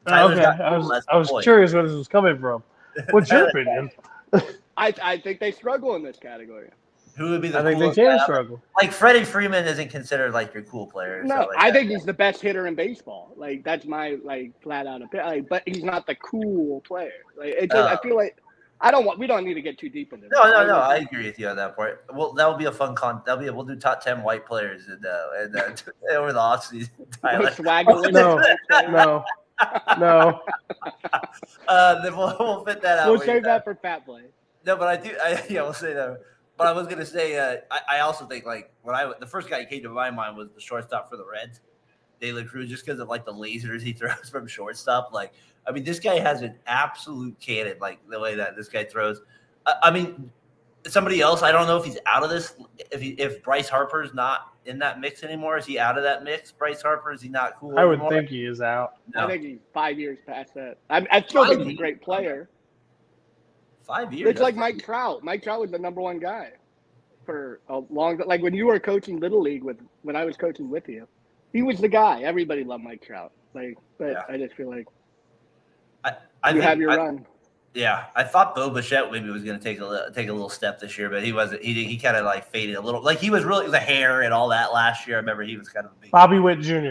[0.06, 2.64] Tyler's okay, I was I was curious where this was coming from.
[3.10, 3.90] What's your opinion?
[4.76, 6.70] I I think they struggle in this category.
[7.16, 8.62] Who would be the I think they can struggle.
[8.80, 11.22] Like Freddie Freeman isn't considered like your cool player.
[11.22, 11.78] No, stuff like I that.
[11.78, 13.34] think he's the best hitter in baseball.
[13.36, 15.28] Like that's my like flat out opinion.
[15.28, 17.12] Like, but he's not the cool player.
[17.36, 17.98] Like it just, I Oh.
[18.02, 18.38] feel like
[18.80, 19.18] I don't want.
[19.18, 20.26] We don't need to get too deep into.
[20.28, 20.52] No, this.
[20.52, 20.72] no, no.
[20.78, 22.04] was- I agree with you on that part.
[22.14, 23.20] Well, that'll be a fun con.
[23.26, 23.50] That'll be.
[23.50, 25.70] We'll do top ten white players and uh, and uh,
[26.16, 26.88] over the offseason.
[27.20, 27.44] Tyler.
[27.44, 27.90] with swagger.
[28.10, 28.42] No,
[28.90, 29.24] no,
[29.98, 30.40] no.
[31.68, 33.08] Uh, then we'll, we'll fit that out.
[33.08, 33.40] We'll save you.
[33.42, 34.22] that for Fat Boy.
[34.66, 35.16] No, but I do.
[35.22, 36.20] I, yeah, we'll say that.
[36.56, 37.38] But I was gonna say.
[37.38, 40.10] Uh, I, I also think like when I the first guy who came to my
[40.10, 41.60] mind was the shortstop for the Reds,
[42.20, 45.12] De La Cruz, just because of like the lasers he throws from shortstop.
[45.12, 45.32] Like,
[45.66, 47.76] I mean, this guy has an absolute cannon.
[47.80, 49.20] Like the way that this guy throws.
[49.66, 50.30] I, I mean,
[50.86, 51.42] somebody else.
[51.42, 52.54] I don't know if he's out of this.
[52.90, 56.24] If he, if Bryce Harper's not in that mix anymore, is he out of that
[56.24, 56.52] mix?
[56.52, 57.78] Bryce Harper is he not cool?
[57.78, 58.10] I would anymore?
[58.10, 58.94] think he is out.
[59.14, 59.24] No.
[59.24, 60.78] I think he's five years past that.
[60.90, 62.48] I, I still think he's a great player.
[63.86, 64.30] five years.
[64.30, 65.22] It's like Mike Trout.
[65.22, 66.50] Mike Trout was the number one guy
[67.26, 68.20] for a long.
[68.26, 71.06] Like when you were coaching little league with when I was coaching with you,
[71.52, 72.22] he was the guy.
[72.22, 73.32] Everybody loved Mike Trout.
[73.54, 74.22] Like, but Yeah.
[74.28, 74.86] I just feel like
[76.04, 76.10] I
[76.48, 77.26] you think- have your I- run.
[77.74, 80.50] Yeah, I thought Bo Bichette maybe was going to take a li- take a little
[80.50, 81.62] step this year, but he wasn't.
[81.62, 83.02] He he kind of like faded a little.
[83.02, 85.16] Like he was really the hair and all that last year.
[85.16, 86.10] I remember he was kind of a big.
[86.10, 86.90] Bobby Witt Jr.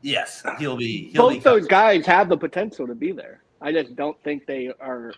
[0.00, 1.10] Yes, he'll be.
[1.12, 3.42] He'll Both be those guys have the potential to be there.
[3.60, 5.14] I just don't think they are.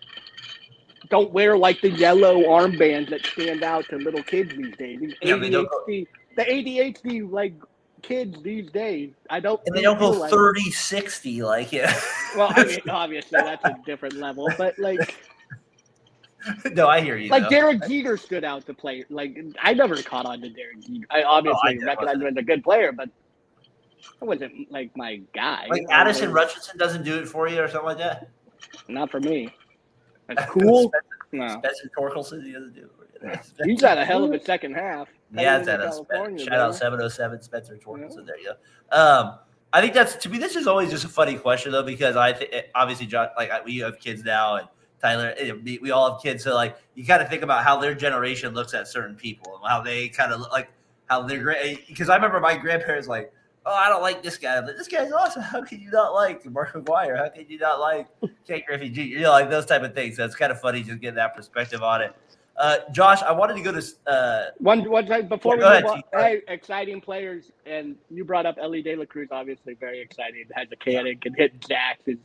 [1.09, 4.99] Don't wear like the yellow armbands that stand out to little kids these days.
[4.99, 7.53] These Yeah, they don't go- ADHD, the ADHD like
[8.07, 9.11] kids these days.
[9.29, 9.59] I don't.
[9.65, 11.93] and they don't go like- 30, 60 like yeah.
[12.35, 15.15] Well, I mean, obviously that's a different level, but like,
[16.73, 17.29] no, I hear you.
[17.29, 17.49] like though.
[17.49, 19.03] Derek Jeter stood out to play.
[19.09, 21.05] Like, I never caught on to Derek Jeter.
[21.09, 23.09] I obviously recognize him as a good player, but
[24.21, 25.65] I wasn't like my guy.
[25.69, 28.29] like Addison Richardson doesn't do it for you or something like that.
[28.87, 29.49] Not for me.
[30.27, 30.89] That's cool.
[30.89, 31.47] Spencer, No.
[31.59, 32.91] Spencer Torkelson, he doesn't do it.
[33.43, 33.71] For you.
[33.73, 35.07] He's had a hell of a second half.
[35.33, 38.25] Yeah, Heading it's at into a shout out 707 Spencer Torkelson.
[38.25, 38.53] There you
[38.91, 38.97] go.
[38.97, 39.39] Um,
[39.73, 40.37] I think that's to me.
[40.37, 43.79] This is always just a funny question though, because I think obviously, John, like we
[43.79, 44.67] have kids now, and
[45.01, 46.43] Tyler, eh, we, we all have kids.
[46.43, 49.67] So like, you kind of think about how their generation looks at certain people and
[49.67, 50.69] how they kind of like
[51.07, 51.87] how they're great.
[51.87, 53.33] Because I remember my grandparents like,
[53.65, 54.61] oh, I don't like this guy.
[54.61, 55.41] But this guy's awesome.
[55.41, 57.17] How can you not like Mark McGwire?
[57.17, 58.07] How can you not like
[58.47, 59.01] Jake Griffey Jr.?
[59.01, 60.17] You know, like those type of things.
[60.17, 62.15] So it's kind of funny just getting that perspective on it.
[62.57, 65.67] Uh, Josh, I wanted to go to uh, One, one time before Yeah, we go
[65.67, 69.27] move ahead, on, hey, exciting players, and you brought up Ellie De La Cruz.
[69.31, 70.45] Obviously, very exciting.
[70.53, 72.19] Has a cannon, can hit jacks, and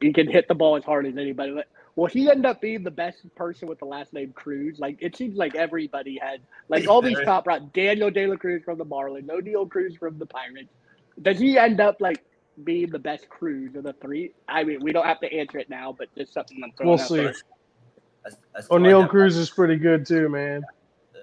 [0.00, 1.52] he can hit the ball as hard as anybody.
[1.52, 1.66] But
[1.96, 4.78] will he end up being the best person with the last name Cruz?
[4.78, 7.72] Like it seems like everybody had, like all these top right.
[7.72, 10.72] Daniel De La Cruz from the Marlins, Oneil Cruz from the Pirates.
[11.20, 12.22] Does he end up like
[12.62, 14.34] being the best Cruz of the three?
[14.48, 17.00] I mean, we don't have to answer it now, but just something I'm throwing We'll
[17.00, 17.16] out see.
[17.16, 17.34] there.
[18.26, 19.08] I, I still like Oneil.
[19.08, 20.64] Cruz is pretty good too, man.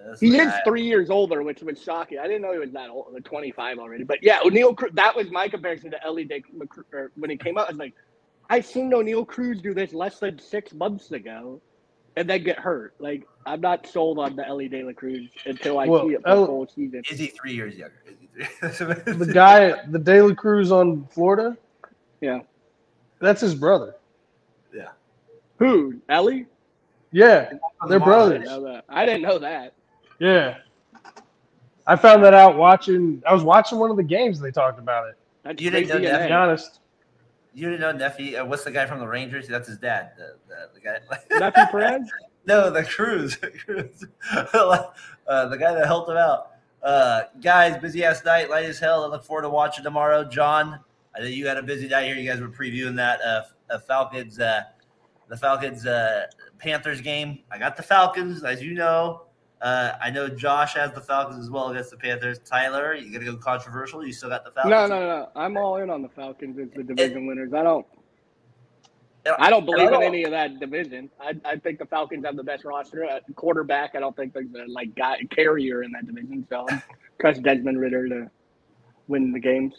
[0.06, 0.62] That's He is guy.
[0.66, 2.20] three years older, which was shocking.
[2.20, 4.04] I didn't know he was that old, like 25 already.
[4.04, 7.38] But yeah, Oneil Cruz, that was my comparison to Ellie De La Cruz when he
[7.38, 7.68] came out.
[7.68, 7.94] I was like,
[8.50, 11.62] I've seen Oneil Cruz do this less than six months ago
[12.16, 12.94] and then get hurt.
[13.00, 16.24] Like, I'm not sold on the Ellie De La Cruz until I Well, see it
[16.24, 17.04] for the whole season.
[17.10, 17.96] Is he three years younger?
[18.06, 18.18] Three?
[19.18, 21.58] The guy, the De La Cruz on Florida,
[22.22, 22.40] Yeah.
[23.20, 23.96] that's his brother.
[24.74, 24.90] Yeah.
[25.60, 26.02] Who?
[26.10, 26.48] Ellie?
[27.12, 27.50] Yeah,
[27.88, 28.04] they're Marlins.
[28.06, 28.40] Brothers.
[28.40, 28.86] didn't know that.
[28.90, 29.74] I didn't know that.
[30.20, 30.58] Yeah.
[31.88, 33.22] I found that out watching.
[33.28, 34.38] I was watching one of the games.
[34.38, 35.18] and They talked about it.
[35.44, 36.28] That's You didn't great know To that?
[36.28, 36.80] be honest,
[37.56, 38.40] You didn't know Neffy?
[38.40, 39.48] Uh, what's the guy from the Rangers?
[39.48, 40.12] That's his dad.
[40.18, 41.40] The, the, the guy.
[41.40, 42.10] Nephew Perez?
[42.46, 43.36] no, the Cruz.
[43.66, 44.06] Cruz.
[44.34, 44.86] uh,
[45.48, 46.52] the guy that helped him out.
[46.84, 49.04] Uh, guys, busy ass night, light as hell.
[49.04, 50.24] I look forward to watching tomorrow.
[50.24, 50.80] John,
[51.16, 52.16] I know you had a busy night here.
[52.16, 54.64] You guys were previewing that uh, uh, Falcons, uh,
[55.32, 56.26] the Falcons uh,
[56.60, 57.40] Panthers game.
[57.50, 59.22] I got the Falcons, as you know.
[59.62, 62.40] Uh, I know Josh has the Falcons as well against the Panthers.
[62.40, 64.06] Tyler, you gonna go controversial?
[64.06, 64.72] You still got the Falcons?
[64.72, 65.30] No, no, no.
[65.34, 67.54] I'm all in on the Falcons as the division winners.
[67.54, 67.86] I don't.
[69.40, 71.10] I don't believe I don't- in any of that division.
[71.22, 73.92] I, I think the Falcons have the best roster at quarterback.
[73.96, 76.46] I don't think there's a like guy carrier in that division.
[76.50, 76.68] So
[77.22, 78.32] trust Desmond Ridder to
[79.08, 79.76] win the games.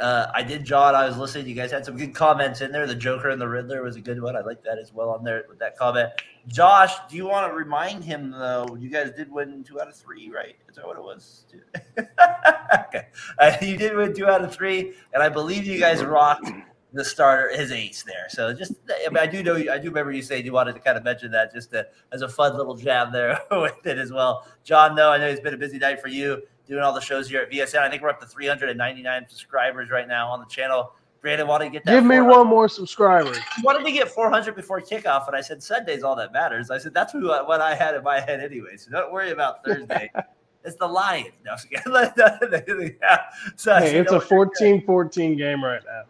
[0.00, 0.94] Uh, I did, John.
[0.94, 1.46] I was listening.
[1.46, 2.86] You guys had some good comments in there.
[2.86, 4.34] The Joker and the Riddler was a good one.
[4.34, 6.10] I like that as well on there with that comment.
[6.48, 8.76] Josh, do you want to remind him though?
[8.80, 10.56] You guys did win two out of three, right?
[10.70, 11.44] Is that what it was?
[11.98, 16.50] okay, uh, you did win two out of three, and I believe you guys rocked
[16.92, 18.26] the starter, his ace there.
[18.28, 20.80] So just, I, mean, I do know, I do remember you saying you wanted to
[20.80, 24.10] kind of mention that just to, as a fun little jab there with it as
[24.10, 24.46] well.
[24.64, 27.28] John, though, I know it's been a busy night for you doing all the shows
[27.28, 27.80] here at VSN.
[27.80, 30.92] I think we're up to 399 subscribers right now on the channel.
[31.20, 31.90] Brandon wanted to get that.
[31.92, 32.30] give me 400.
[32.38, 33.34] one more subscriber.
[33.34, 36.70] He wanted we get 400 before kickoff, and I said Sunday's all that matters.
[36.70, 38.76] I said that's who, what I had in my head anyway.
[38.76, 40.10] So don't worry about Thursday.
[40.64, 41.32] it's the Lions.
[41.44, 43.18] No, yeah.
[43.56, 46.04] so Hey, it's "No, a 14-14 game right now.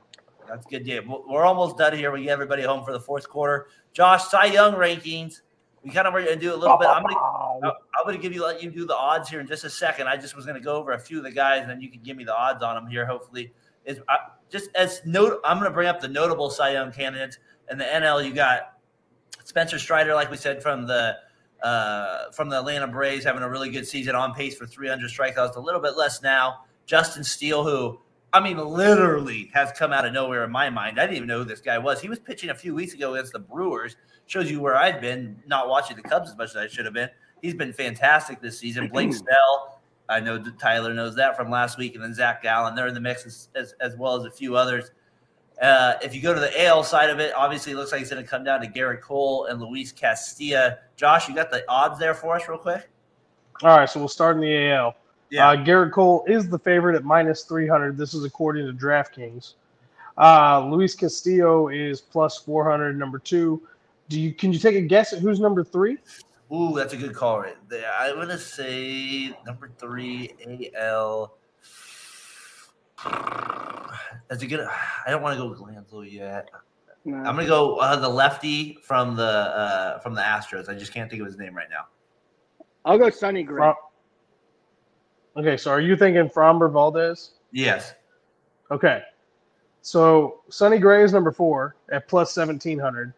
[0.47, 0.87] That's good.
[0.87, 2.13] Yeah, we're almost done here.
[2.13, 3.67] We get everybody home for the fourth quarter.
[3.93, 5.41] Josh, Cy Young rankings.
[5.83, 6.89] We kind of are going to do a little bit.
[6.89, 9.47] I'm going to I'm going to give you let you do the odds here in
[9.47, 10.09] just a second.
[10.09, 11.91] I just was going to go over a few of the guys, and then you
[11.91, 13.07] can give me the odds on them here.
[13.07, 13.53] Hopefully,
[13.87, 14.16] is uh,
[14.51, 15.41] just as note.
[15.45, 17.39] I'm going to bring up the notable Cy Young candidates
[17.70, 18.24] in the NL.
[18.24, 18.74] You got
[19.45, 21.16] Spencer Strider, like we said from the
[21.62, 25.57] uh, from the Atlanta Braves, having a really good season, on pace for 300 strikeouts.
[25.57, 26.64] A little bit less now.
[26.87, 28.01] Justin Steele, who
[28.33, 31.01] I mean, literally has come out of nowhere in my mind.
[31.01, 32.01] I didn't even know who this guy was.
[32.01, 33.97] He was pitching a few weeks ago against the Brewers.
[34.26, 36.95] Shows you where I've been, not watching the Cubs as much as I should have
[36.95, 37.09] been.
[37.43, 38.89] He's been fantastic this season.
[38.93, 42.76] Blake Snell, I know Tyler knows that from last week, and then Zac Gallen.
[42.76, 44.93] They're in the mix as, as, as well as a few others.
[45.61, 48.11] Uh, if you go to the AL side of it, obviously it looks like it's
[48.11, 50.76] going to come down to Gerrit Cole and Luis Castillo.
[50.97, 52.89] Josh, you got the odds there for us, real quick?
[53.62, 54.95] All right, so we'll start in the AL.
[55.31, 55.51] Yeah.
[55.51, 57.97] Uh, Gerrit Cole is the favorite at minus 300.
[57.97, 59.55] This is according to DraftKings.
[60.18, 63.62] Uh, Luis Castillo is plus 400, number two.
[64.09, 65.99] Do you Can you take a guess at who's number three?
[66.53, 67.91] Ooh, that's a good call right there.
[67.97, 70.35] I want to say number three,
[70.76, 71.37] AL.
[74.28, 74.61] That's a good.
[74.61, 76.51] I don't want to go Glanville yet.
[77.05, 77.16] No.
[77.16, 80.68] I'm gonna go uh, the lefty from the uh, from the Astros.
[80.68, 81.87] I just can't think of his name right now.
[82.85, 83.72] I'll go Sonny Gray.
[85.37, 87.33] Okay, so are you thinking Framber Valdez?
[87.53, 87.95] Yes.
[88.70, 89.03] Okay.
[89.83, 93.12] So Sonny Gray is number four at plus seventeen hundred.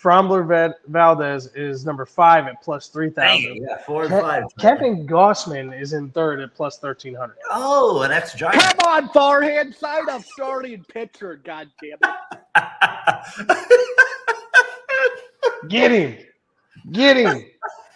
[0.00, 3.56] Framber Valdez is number five at plus three thousand.
[3.56, 4.44] Yeah, four and Ke- five.
[4.58, 7.36] Kevin Gausman is in third at plus thirteen hundred.
[7.50, 8.60] Oh, an ex giant.
[8.60, 11.40] Come on, forehand side up starting pitcher.
[11.42, 12.16] God damn it!
[15.68, 16.18] Get him!
[16.92, 17.44] Get him!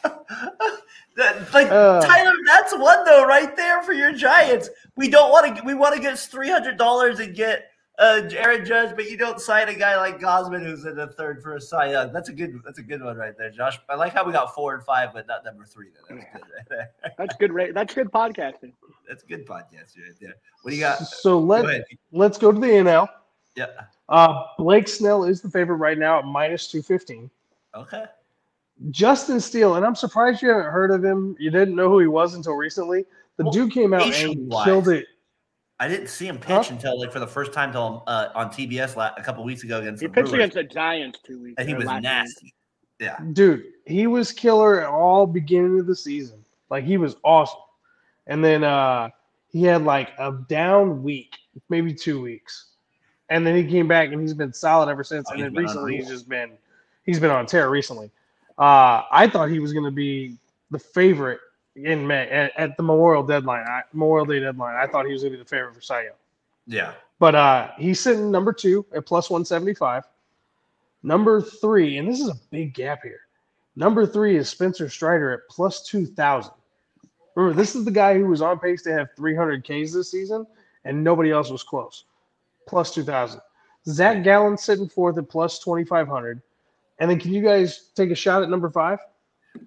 [1.16, 4.70] That, like uh, Tyler, that's one though, right there for your Giants.
[4.96, 5.62] We don't want to.
[5.64, 9.40] We want to get three hundred dollars and get uh, Aaron Judge, but you don't
[9.40, 12.12] sign a guy like Gausman who's in the third for a Cy Young.
[12.12, 12.58] That's a good.
[12.64, 13.78] That's a good one right there, Josh.
[13.88, 15.88] I like how we got four and five, but not number three.
[15.94, 16.90] That's good right there.
[17.18, 17.52] That's good.
[17.52, 18.72] Ra- that's good podcasting.
[19.06, 20.34] That's good podcasting right there.
[20.62, 20.98] What do you got?
[20.98, 21.82] So let go
[22.12, 23.08] let's go to the NL.
[23.56, 23.66] Yeah.
[24.08, 27.30] Uh, Blake Snell is the favorite right now at minus two fifteen.
[27.74, 28.04] Okay.
[28.89, 31.37] Justin Steele, and I'm surprised you haven't heard of him.
[31.39, 33.05] You didn't know who he was until recently.
[33.37, 34.64] The well, dude came out and wise.
[34.64, 35.07] killed it.
[35.78, 36.74] I didn't see him pitch huh?
[36.74, 39.81] until like for the first time until uh, on TBS la- a couple weeks ago
[39.81, 40.45] against he the pitched Brewers.
[40.45, 41.55] against the Giants two weeks.
[41.55, 41.61] Ago.
[41.61, 42.45] And he was nasty.
[42.45, 42.55] Week.
[43.01, 46.45] Yeah, dude, he was killer at all beginning of the season.
[46.68, 47.61] Like he was awesome,
[48.26, 49.09] and then uh
[49.49, 51.37] he had like a down week,
[51.70, 52.72] maybe two weeks,
[53.31, 55.28] and then he came back and he's been solid ever since.
[55.31, 56.53] Oh, and then recently he's just been
[57.05, 58.11] he's been on tear recently.
[58.61, 60.36] Uh, I thought he was going to be
[60.70, 61.40] the favorite
[61.76, 64.76] in May at, at the Memorial deadline, I, Memorial Day deadline.
[64.76, 66.12] I thought he was going to be the favorite for Cy Young.
[66.66, 70.04] Yeah, but uh, he's sitting number two at plus one seventy five.
[71.02, 73.22] Number three, and this is a big gap here.
[73.76, 76.52] Number three is Spencer Strider at plus two thousand.
[77.34, 80.46] Remember, this is the guy who was on pace to have 300 Ks this season,
[80.84, 82.04] and nobody else was close.
[82.66, 83.40] Plus 2,000.
[83.86, 86.42] Zac Gallen sitting fourth at plus 2,500.
[87.01, 88.98] And then can you guys take a shot at number five?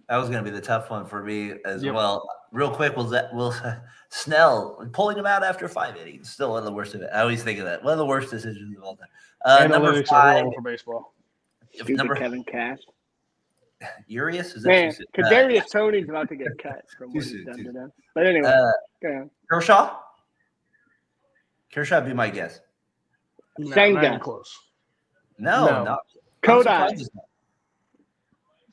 [0.07, 1.95] That was going to be the tough one for me as yep.
[1.95, 2.27] well.
[2.51, 3.53] Real quick, will that will
[4.09, 6.29] Snell pulling him out after five innings?
[6.29, 7.09] Still one of the worst of it.
[7.11, 7.83] I always think of that.
[7.83, 9.07] One of the worst decisions of all time.
[9.43, 11.13] Uh, number five for baseball.
[11.73, 12.79] Stupid number Kevin Cash.
[14.07, 14.93] Urias is man.
[15.17, 17.91] Kadarius uh, Toney's about to get cut from what he's done to them.
[18.13, 19.97] But anyway, uh, Kershaw.
[21.73, 22.59] Kershaw would be my guess.
[23.57, 24.19] No, Senga.
[24.19, 24.55] close.
[25.39, 25.99] No, no, not
[26.43, 27.07] Kodai.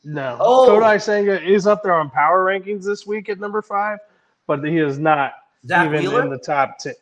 [0.02, 0.36] No.
[0.40, 0.68] Oh.
[0.68, 3.98] Kodai Senga is up there on power rankings this week at number five,
[4.46, 5.34] but he is not
[5.66, 6.22] Zach even Wheeler?
[6.22, 6.94] in the top ten.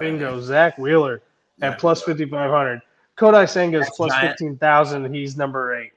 [0.00, 1.22] Bingo, Zack Wheeler
[1.60, 2.80] at plus 5,500.
[3.16, 5.14] Kodai Senga is plus 15,000.
[5.14, 5.92] He's number eight.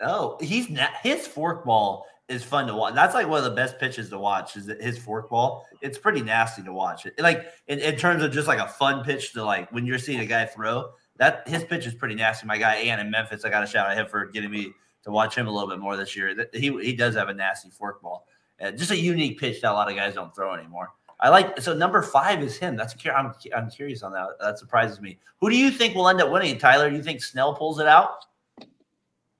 [0.00, 2.94] Oh, he's not, his forkball is fun to watch.
[2.94, 4.56] That's like one of the best pitches to watch.
[4.56, 5.62] Is his forkball?
[5.80, 7.06] It's pretty nasty to watch.
[7.06, 9.98] It like in, in terms of just like a fun pitch to like when you're
[9.98, 10.90] seeing a guy throw
[11.22, 12.48] that his pitch is pretty nasty.
[12.48, 14.72] My guy Ian in Memphis, I got a shout out him for getting me
[15.04, 16.34] to watch him a little bit more this year.
[16.52, 18.22] He he does have a nasty forkball,
[18.60, 20.90] uh, just a unique pitch that a lot of guys don't throw anymore.
[21.20, 22.74] I like so number five is him.
[22.74, 24.30] That's I'm I'm curious on that.
[24.40, 25.20] That surprises me.
[25.40, 26.90] Who do you think will end up winning, Tyler?
[26.90, 28.24] Do you think Snell pulls it out?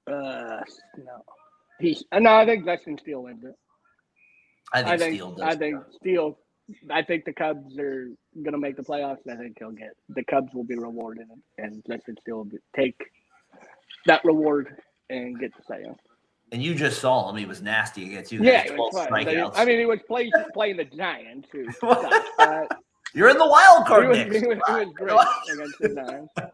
[0.06, 0.60] Uh,
[0.98, 1.24] no.
[2.12, 2.34] Uh, no.
[2.36, 3.56] I think Justin Steele wins it.
[4.72, 5.40] I think, I think Steele does.
[5.42, 6.38] I think Steele
[6.90, 9.18] I think the Cubs are going to make the playoffs.
[9.30, 11.28] I think he'll get the Cubs will be rewarded,
[11.58, 13.00] and Justin Steele take
[14.06, 14.76] that reward
[15.10, 15.98] and get the sale.
[16.50, 18.42] And you just saw him; he was nasty against you.
[18.42, 18.64] Yeah,
[19.08, 20.30] I mean, he was playing
[20.76, 21.66] the Giants too.
[21.80, 22.64] but, uh,
[23.14, 24.36] You're in the wild card was, mix.
[24.36, 25.18] he was, he was great
[25.54, 26.28] against the Nines.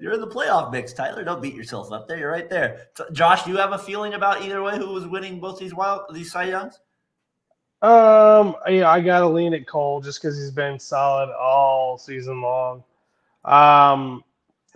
[0.00, 1.24] You're in the playoff mix, Tyler.
[1.24, 2.18] Don't beat yourself up there.
[2.18, 2.88] You're right there.
[2.96, 5.74] T- Josh, do you have a feeling about either way who was winning both these
[5.74, 6.78] wild these Cy Youngs?
[7.82, 12.84] Um, yeah, I gotta lean at Cole just because he's been solid all season long.
[13.44, 14.22] Um,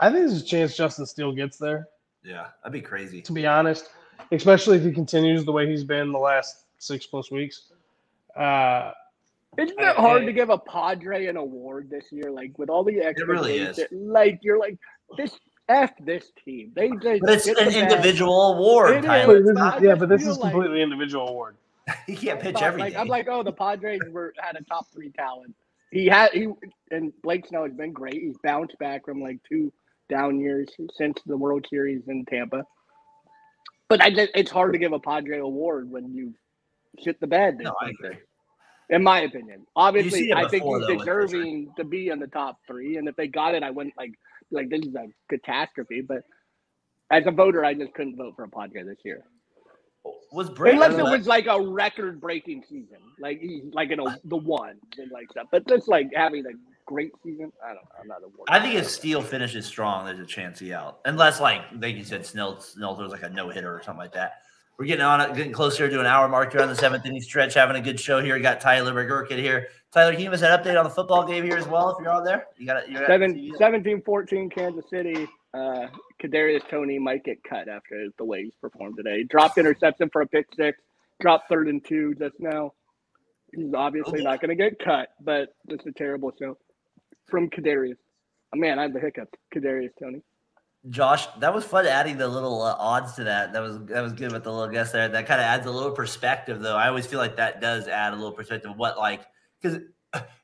[0.00, 1.88] I think there's a chance Justin Steele gets there.
[2.24, 3.20] Yeah, that'd be crazy.
[3.22, 3.90] To be honest,
[4.32, 7.72] especially if he continues the way he's been the last six plus weeks.
[8.36, 8.92] Uh,
[9.58, 12.30] Isn't it hard I- to give a Padre an award this year?
[12.30, 13.86] Like with all the really expectations, is.
[13.92, 14.76] like you're like
[15.16, 15.38] this
[15.68, 16.72] f this team.
[16.74, 17.76] They just But it's an the best.
[17.76, 19.04] individual award, It is.
[19.04, 19.40] Tyler.
[19.42, 21.56] but this is, yeah, but this feel is like- completely individual award.
[22.06, 22.96] He can't pitch But, every like.
[22.96, 25.54] I'm like, oh, the Padres were had a top three talent.
[25.90, 26.48] He had he
[26.90, 28.14] and Blake Snow has been great.
[28.14, 29.72] He's bounced back from like two
[30.08, 32.64] down years since the World Series in Tampa.
[33.88, 36.34] But I just, it's hard to give a Padre award when you
[37.02, 37.58] shit the bed.
[37.58, 38.18] no, I agree.
[38.90, 42.58] In my opinion, obviously, I think before, he's though, deserving to be in the top
[42.66, 42.96] three.
[42.96, 44.12] And if they got it, I wouldn't like
[44.50, 46.02] like this is a catastrophe.
[46.02, 46.22] But
[47.10, 49.24] as a voter, I just couldn't vote for a Padre this year.
[50.32, 54.76] Was Unless it was like a record-breaking season, like he's like in a, the one
[54.98, 55.46] and like stuff.
[55.52, 56.50] But just like having a
[56.86, 57.90] great season, I don't know.
[58.00, 58.48] I'm not a word.
[58.48, 60.98] I think if Steele finishes strong, there's a chance he out.
[61.04, 64.12] Unless, like, like you said, Snell, Snell throws like a no hitter or something like
[64.12, 64.42] that.
[64.76, 67.22] We're getting on it, getting closer to an hour mark here on the seventh inning
[67.22, 68.34] stretch, having a good show here.
[68.34, 69.68] We got Tyler McGurkin here.
[69.92, 72.02] Tyler, can you give us an update on the football game here as well if
[72.02, 72.48] you're on there?
[72.58, 72.90] You got it.
[72.90, 73.52] You're at Seven, TV?
[74.04, 75.28] 17-14 Kansas City.
[75.52, 75.86] Uh,
[76.22, 79.24] Kadarius Toney might get cut after the way he's performed today.
[79.24, 80.78] Dropped interception for a pick six.
[81.20, 82.72] Dropped third and two just now.
[83.54, 86.56] He's obviously not going to get cut, but just a terrible show
[87.26, 87.96] from Kadarius.
[88.54, 89.38] Oh, man, I have the hiccups.
[89.54, 90.22] Kadarius Toney.
[90.90, 93.52] Josh, that was fun adding the little uh, odds to that.
[93.54, 95.08] That was that was good with the little guess there.
[95.08, 96.76] That kind of adds a little perspective, though.
[96.76, 99.22] I always feel like that does add a little perspective what like
[99.62, 99.78] because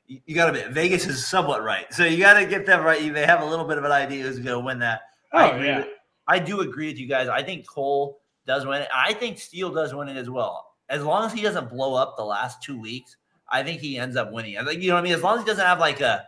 [0.07, 2.99] you, you got to Vegas is somewhat right, so you got to get them right.
[3.01, 5.01] You- They have a little bit of an idea who's going to win that.
[5.33, 5.87] I Oh agree yeah, with-
[6.27, 7.27] I do agree with you guys.
[7.27, 8.89] I think Cole does win it.
[8.93, 10.67] I think Steele does win it as well.
[10.89, 13.15] As long as he doesn't blow up the last two weeks,
[13.49, 14.57] I think he ends up winning.
[14.57, 15.13] I think you know what I mean.
[15.13, 16.25] As long as he doesn't have like a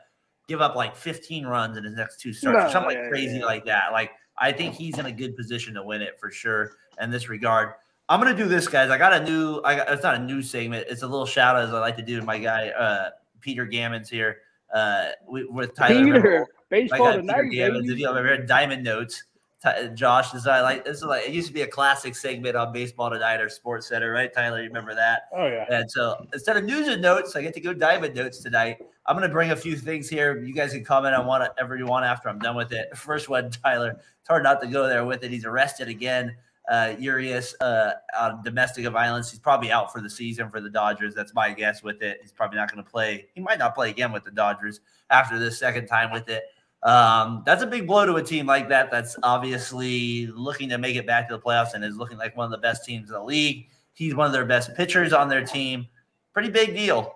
[0.48, 3.10] give up like 15 runs in his next two starts, or No, something yeah, like
[3.10, 3.46] crazy yeah.
[3.46, 3.92] like that.
[3.92, 6.72] Like I think he's in a good position to win it for sure.
[7.02, 7.70] In this regard,
[8.10, 8.90] I'm gonna do this, guys.
[8.90, 9.62] I got a new.
[9.64, 10.86] I got, it's not a new segment.
[10.90, 13.10] It's a little shout out as I like to do to my guy uh,
[13.42, 14.38] Peter Gammons here
[14.74, 16.04] uh, with, with Tyler.
[16.06, 17.90] Peter, I baseball Peter tonight, Gammons.
[17.90, 19.24] If you heard Diamond Notes,
[19.62, 20.84] Ty- Josh, this is I like.
[20.84, 23.88] This is like it used to be a classic segment on Baseball Tonight or Sports
[23.88, 24.34] Center, right?
[24.34, 25.30] Tyler, you remember that?
[25.36, 25.66] oh yeah.
[25.70, 28.78] And so instead of news and notes, I get to go diamond notes tonight.
[29.06, 30.42] I'm going to bring a few things here.
[30.42, 32.88] You guys can comment on whatever you want after I'm done with it.
[32.98, 33.92] First one, Tyler.
[33.92, 35.32] It's hard not to go there with it.
[35.32, 36.36] He's arrested again.
[36.70, 39.30] Uh, Urias uh, on domestic violence.
[39.30, 41.14] He's probably out for the season for the Dodgers.
[41.14, 42.20] That's my guess with it.
[42.22, 43.28] He's probably not going to play.
[43.36, 46.44] He might not play again with the Dodgers after this second time with it.
[46.84, 48.92] Um, that's a big blow to a team like that.
[48.92, 52.46] That's obviously looking to make it back to the playoffs and is looking like one
[52.46, 53.68] of the best teams in the league.
[53.94, 55.88] He's one of their best pitchers on their team.
[56.34, 57.16] Pretty big deal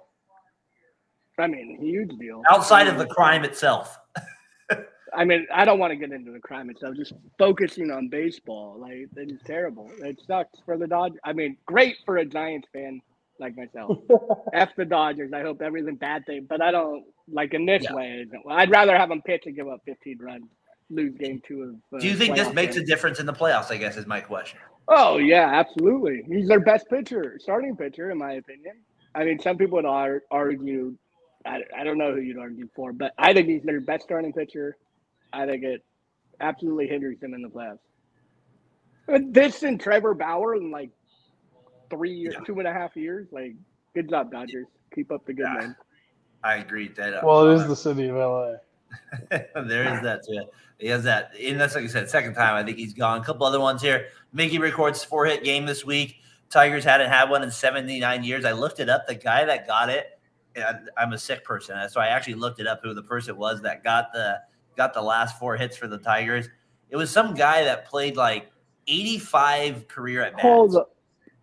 [1.40, 2.42] I mean, huge deal.
[2.50, 4.00] outside of the crime itself.
[5.14, 6.96] I mean, I don't want to get into the crime itself.
[6.96, 9.90] Just focusing on baseball, like it's terrible.
[10.00, 11.20] It sucks for the Dodgers.
[11.24, 13.02] I mean, great for a Giants fan
[13.40, 13.98] like myself.
[14.54, 15.32] F the Dodgers.
[15.34, 17.94] I hope everything bad thing, but I don't like in this Yeah.
[17.96, 18.26] way.
[18.50, 20.46] I'd rather have them pitch and give up 15 runs,
[20.90, 21.98] lose game two of.
[21.98, 23.72] Uh, Do you think this playoff makes a difference in the playoffs?
[23.72, 24.60] I guess is my question.
[24.88, 26.24] Oh yeah, absolutely.
[26.28, 28.76] He's their best pitcher, starting pitcher, in my opinion.
[29.16, 30.96] I mean, some people would argue.
[31.46, 34.34] I, I don't know who you'd argue for, but I think he's their best starting
[34.34, 34.78] pitcher.
[35.34, 35.84] I think it
[36.40, 37.80] absolutely hinders them in the playoffs.
[39.08, 40.90] But This and Trevor Bauer and like
[41.90, 42.46] three years, Yeah.
[42.46, 43.28] two and a half years.
[43.32, 43.54] Like,
[43.94, 44.68] good job, Dodgers.
[44.94, 45.60] Keep up the good Yeah.
[45.60, 45.76] name.
[46.44, 47.14] I agree that.
[47.16, 48.56] uh, Well, it is the city of LA.
[49.68, 50.46] there is that too.
[50.78, 52.54] He has that, and that's like I said, second time.
[52.56, 53.20] I think he's gone.
[53.20, 54.08] A couple other ones here.
[54.32, 56.18] Mickey records four hit game this week.
[56.50, 58.46] Tigers hadn't had one in 79 years.
[58.46, 59.08] I looked it up.
[59.08, 60.20] The guy that got it,
[60.56, 63.62] and I'm a sick person, so I actually looked it up who the person was
[63.64, 64.40] that got the
[64.78, 66.48] got the last four hits for the Tigers.
[66.90, 68.50] It was some guy that played like
[68.88, 70.44] 85 career at bats.
[70.44, 70.96] Hold up.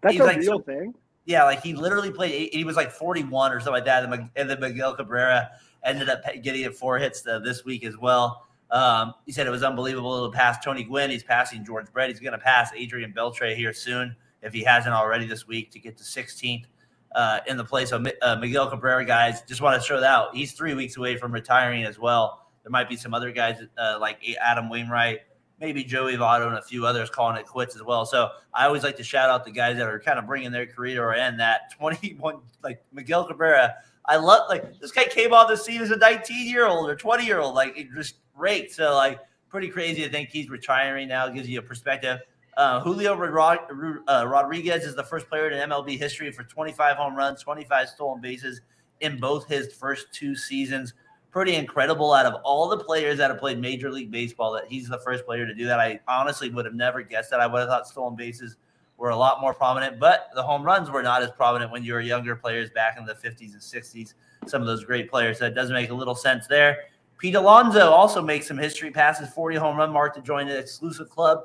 [0.04, 0.94] That's He's a like real thing.
[1.24, 2.50] Yeah, like he literally played.
[2.52, 4.04] He was like 41 or something like that.
[4.04, 5.50] And, and then Miguel Cabrera
[5.82, 8.46] ended up getting it four hits uh, this week as well.
[8.70, 11.10] Um, he said it was unbelievable to pass Tony Gwynn.
[11.10, 12.10] He's passing George Brett.
[12.10, 15.78] He's going to pass Adrian Beltre here soon if he hasn't already this week to
[15.78, 16.66] get to 16th
[17.14, 17.88] uh, in the place.
[17.88, 20.36] So Mi- uh, Miguel Cabrera, guys, just want to show that out.
[20.36, 22.46] He's three weeks away from retiring as well.
[22.62, 25.20] There might be some other guys uh, like Adam Wainwright,
[25.60, 28.04] maybe Joey Votto, and a few others calling it quits as well.
[28.04, 30.66] So I always like to shout out the guys that are kind of bringing their
[30.66, 33.74] career or end that 21, like Miguel Cabrera
[34.06, 36.94] I love like this guy came on the scene as a 19 year old or
[36.94, 38.72] 20 year old, like it just great.
[38.72, 41.28] So like pretty crazy to think he's retiring now.
[41.28, 42.20] Gives you a perspective.
[42.56, 43.66] Uh, Julio Rod-
[44.06, 48.20] uh, Rodriguez is the first player in MLB history for 25 home runs, 25 stolen
[48.20, 48.60] bases
[49.00, 50.94] in both his first two seasons.
[51.34, 54.88] Pretty incredible out of all the players that have played Major League Baseball that he's
[54.88, 55.80] the first player to do that.
[55.80, 57.40] I honestly would have never guessed that.
[57.40, 58.54] I would have thought stolen bases
[58.98, 61.92] were a lot more prominent, but the home runs were not as prominent when you
[61.92, 64.14] were younger players back in the 50s and 60s.
[64.46, 65.40] Some of those great players.
[65.40, 66.84] That does make a little sense there.
[67.18, 71.10] Pete Alonso also makes some history, passes 40 home run mark to join the exclusive
[71.10, 71.40] club.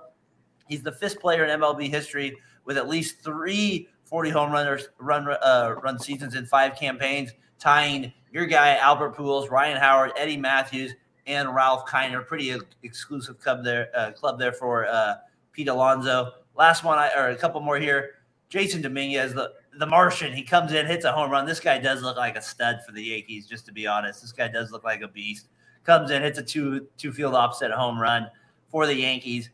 [0.67, 5.27] He's the fifth player in MLB history with at least three 40 home runners run
[5.27, 10.93] uh, run seasons in five campaigns, tying your guy Albert Pujols, Ryan Howard, Eddie Mathews,
[11.27, 12.25] and Ralph Kiner.
[12.25, 15.15] Pretty exclusive club there, uh, club there for uh,
[15.51, 16.31] Pete Alonso.
[16.55, 18.11] Last one, I, or a couple more here.
[18.49, 21.45] Jasson Dominguez, the the Martian, he comes in, hits a home run.
[21.45, 24.21] This guy does look like a stud for the Yankees, just to be honest.
[24.21, 25.47] This guy does look like a beast.
[25.83, 28.27] Comes in, hits a two two field offset home run
[28.69, 29.49] for the Yankees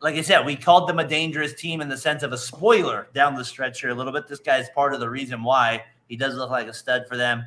[0.00, 3.08] like I said, we called them a dangerous team in the sense of a spoiler
[3.14, 4.28] down the stretch here a little bit.
[4.28, 7.44] This guy's part of the reason why he does look like a stud for them.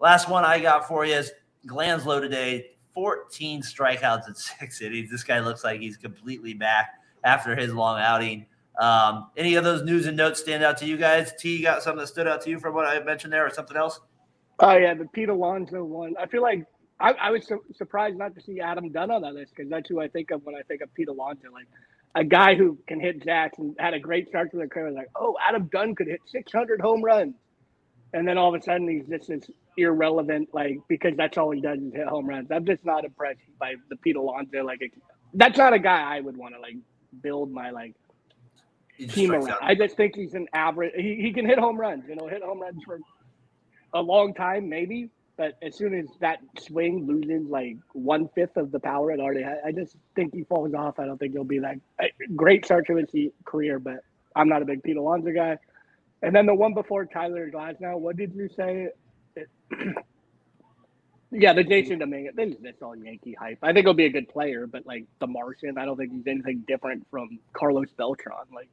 [0.00, 1.32] Last one I got for you is
[1.66, 2.70] Glasnow today.
[2.94, 5.10] 14 strikeouts in six innings.
[5.10, 6.94] This guy looks like he's completely back
[7.24, 8.46] after his long outing.
[8.78, 11.32] Um, any of those news and notes stand out to you guys?
[11.38, 13.50] T, you got something that stood out to you from what I mentioned there, or
[13.50, 14.00] something else?
[14.58, 16.14] Oh yeah, the Pete Alonso one.
[16.18, 16.66] I feel like
[17.00, 19.88] I, I was su- surprised not to see Adam Dunn on that list because that's
[19.88, 21.66] who I think of when I think of Pete Alonso, like
[22.14, 24.90] a guy who can hit jacks and had a great start to their career.
[24.90, 27.34] Like, oh, Adam Dunn could hit 600 home runs,
[28.16, 31.60] and then all of a sudden he's just this irrelevant, like because that's all he
[31.60, 32.50] does is hit home runs.
[32.50, 34.64] I'm just not impressed by the Pete Alonso.
[34.64, 34.80] Like,
[35.34, 36.76] that's not a guy I would want to like
[37.22, 37.94] build my like
[39.10, 39.58] team around.
[39.60, 40.94] I just think he's an average.
[40.96, 42.04] He, he can hit home runs.
[42.08, 43.00] You know, hit home runs for
[43.92, 48.72] a long time, maybe, but as soon as that swing loses like one fifth of
[48.72, 50.98] the power it already had, I just think he falls off.
[50.98, 51.76] I don't think he'll be that
[52.34, 54.00] great start to his career, but
[54.34, 55.58] I'm not a big Pete Alonso guy.
[56.26, 58.88] And then the one before Tyler Glasnow, what did you say?
[61.32, 62.56] Yeah, the Jasson Dominguez.
[62.62, 63.58] That's all Yankee hype.
[63.60, 66.26] I think he'll be a good player, but like the Martian, I don't think he's
[66.26, 68.46] anything different from Carlos Beltran.
[68.54, 68.70] Like,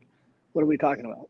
[0.53, 1.29] what are we talking about?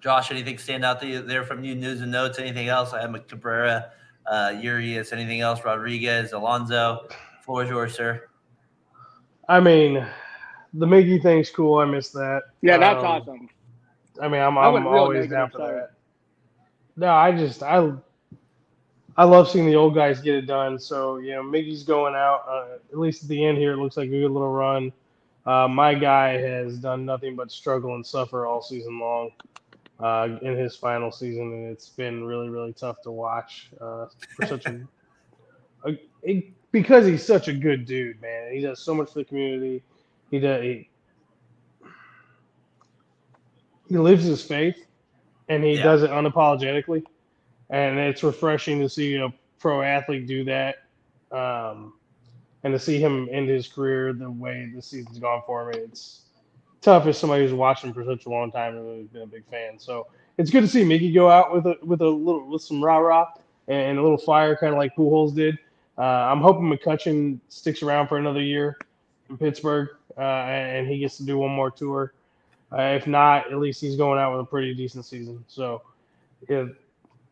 [0.00, 1.74] Josh, anything stand out to you there from you?
[1.74, 2.38] News and notes?
[2.38, 2.92] Anything else?
[2.92, 3.90] I have Cabrera,
[4.26, 5.12] uh, Urias.
[5.12, 5.64] Anything else?
[5.64, 7.08] Rodriguez, Alonso.
[7.42, 8.28] Floor is yours, sir.
[9.48, 10.06] I mean,
[10.72, 11.78] the Miggy thing's cool.
[11.78, 12.42] I missed that.
[12.62, 13.48] Yeah, that's um, awesome.
[14.20, 15.92] I mean, I'm, I'm always down for that.
[16.96, 17.92] No, I just I
[19.16, 20.78] I love seeing the old guys get it done.
[20.78, 22.44] So you know, Miggy's going out.
[22.48, 24.92] Uh, at least at the end here, it looks like a good little run.
[25.46, 29.30] Uh, my guy has done nothing but struggle and suffer all season long
[29.98, 34.06] uh, in his final season, and it's been really, really tough to watch uh,
[34.36, 34.80] for such a,
[35.86, 38.52] a it, because he's such a good dude, man.
[38.52, 39.82] He does so much for the community.
[40.30, 40.62] He does.
[40.62, 40.89] He,
[43.90, 44.86] he lives his faith,
[45.48, 45.82] and he yeah.
[45.82, 47.04] does it unapologetically,
[47.68, 50.76] and it's refreshing to see a pro athlete do that.
[51.32, 51.92] Um,
[52.62, 56.22] and to see him end his career the way the season's gone for him, it's
[56.80, 59.26] tough as somebody who's watched him for such a long time and has been a
[59.26, 59.78] big fan.
[59.78, 60.06] So
[60.38, 62.98] it's good to see Miggy go out with a with a little with some rah
[62.98, 63.26] rah
[63.68, 65.58] and a little fire, kind of like Pujols did.
[65.98, 68.78] Uh, I'm hoping McCutchen sticks around for another year
[69.28, 72.12] in Pittsburgh uh, and he gets to do one more tour.
[72.72, 75.44] Uh, if not, at least he's going out with a pretty decent season.
[75.48, 75.82] So,
[76.48, 76.66] yeah,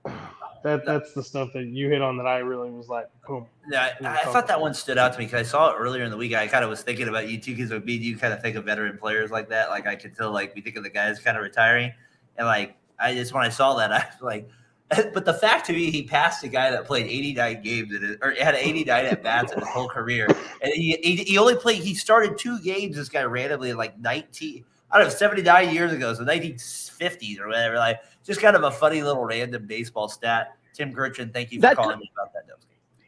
[0.65, 3.47] that that's the stuff that you hit on that I really was like, boom.
[3.71, 6.03] Yeah, I, I thought that one stood out to me because I saw it earlier
[6.03, 6.35] in the week.
[6.35, 8.57] I kind of was thinking about you too because with me, you kind of think
[8.57, 9.69] of veteran players like that.
[9.71, 11.93] Like I could tell, like we think of the guys kind of retiring,
[12.37, 14.49] and like I just when I saw that, I was like.
[15.13, 18.17] But the fact to me, he passed a guy that played 89 games in his,
[18.23, 20.27] or had 89 at bats in his whole career,
[20.63, 21.83] and he, he, he only played.
[21.83, 22.97] He started two games.
[22.97, 24.65] This guy randomly like 19.
[24.91, 27.77] I don't know, 79 years ago, so 1950s or whatever.
[27.77, 30.57] Like, just kind of a funny little random baseball stat.
[30.73, 32.45] Tim Gertchen, thank you for that's calling a, me about that.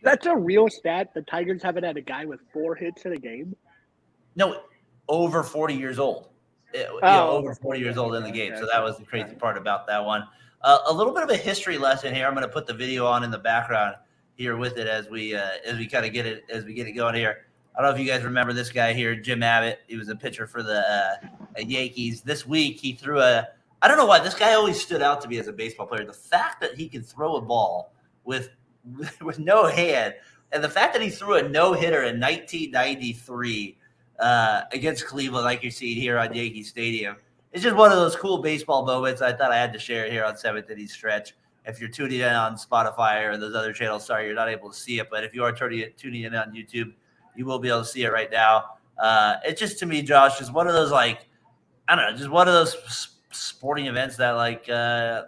[0.02, 1.12] That's a real stat.
[1.14, 3.54] The Tigers haven't had a guy with four hits in a game.
[4.36, 4.62] No,
[5.08, 6.28] over 40 years old.
[6.72, 8.54] It, oh, know, over 40 years old in the game.
[8.56, 10.26] So that was the crazy part about that one.
[10.62, 12.26] Uh, a little bit of a history lesson here.
[12.26, 13.96] I'm going to put the video on in the background
[14.34, 16.86] here with it as we uh, as we kind of get it as we get
[16.86, 17.46] it going here.
[17.74, 19.80] I don't know if you guys remember this guy here, Jim Abbott.
[19.86, 22.22] He was a pitcher for the uh, Yankees.
[22.22, 23.48] This week, he threw a.
[23.82, 26.04] I don't know why this guy always stood out to me as a baseball player.
[26.04, 27.94] The fact that he can throw a ball
[28.24, 28.50] with
[29.22, 30.14] with no hand,
[30.52, 33.78] and the fact that he threw a no hitter in 1993
[34.18, 37.16] uh, against Cleveland, like you're seeing here on Yankee Stadium,
[37.52, 39.22] it's just one of those cool baseball moments.
[39.22, 41.34] I thought I had to share here on Seventh Inning Stretch.
[41.66, 44.76] If you're tuning in on Spotify or those other channels, sorry, you're not able to
[44.76, 45.08] see it.
[45.10, 46.92] But if you are tuning in on YouTube,
[47.36, 48.64] you will be able to see it right now.
[48.98, 51.26] Uh, it just to me, Josh, is one of those like
[51.88, 55.24] I don't know, just one of those sporting events that like uh,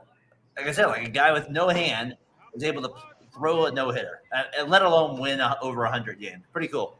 [0.57, 2.17] like I said, like a guy with no hand
[2.55, 2.91] is able to
[3.35, 6.45] throw a no hitter, and, and let alone win uh, over hundred games.
[6.53, 6.99] Pretty cool.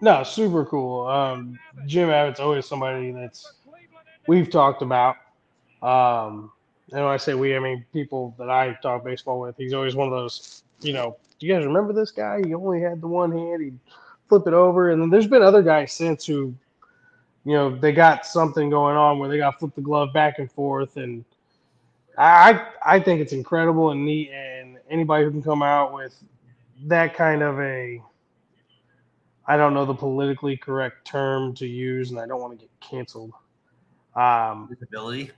[0.00, 1.06] No, super cool.
[1.06, 3.52] Um, Jim Abbott's always somebody that's
[4.26, 5.16] we've talked about.
[5.82, 6.50] Um,
[6.92, 9.56] and when I say we, I mean people that I talk baseball with.
[9.56, 10.62] He's always one of those.
[10.80, 12.42] You know, do you guys remember this guy?
[12.44, 13.62] He only had the one hand.
[13.62, 13.78] He'd
[14.34, 16.54] flip it over, and then there's been other guys since who,
[17.44, 20.38] you know, they got something going on where they got to flip the glove back
[20.38, 21.24] and forth, and
[22.18, 26.18] I I think it's incredible and neat, and anybody who can come out with
[26.86, 28.02] that kind of a
[29.46, 32.70] I don't know the politically correct term to use, and I don't want to get
[32.80, 33.32] canceled.
[34.16, 35.30] Um, Disability.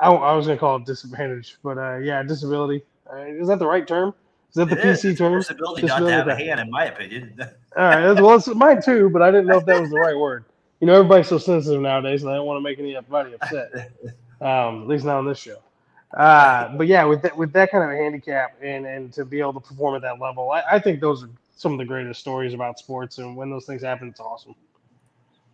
[0.00, 2.82] I, I was going to call it disadvantage, but uh, yeah, disability.
[3.12, 4.14] Uh, is that the right term?
[4.50, 5.02] Is that the It is.
[5.02, 5.38] PC It's a term?
[5.40, 7.34] Disability not to have a hand, in my opinion.
[7.76, 10.16] All right, well, it's mine too, but I didn't know if that was the right
[10.16, 10.44] word.
[10.80, 13.92] You know, everybody's so sensitive nowadays, and I don't want to make anybody upset.
[14.40, 15.58] Um, at least not on this show.
[16.16, 19.40] Uh, but yeah, with that, with that kind of a handicap and and to be
[19.40, 22.20] able to perform at that level, I, I think those are some of the greatest
[22.20, 23.18] stories about sports.
[23.18, 24.54] And when those things happen, it's awesome.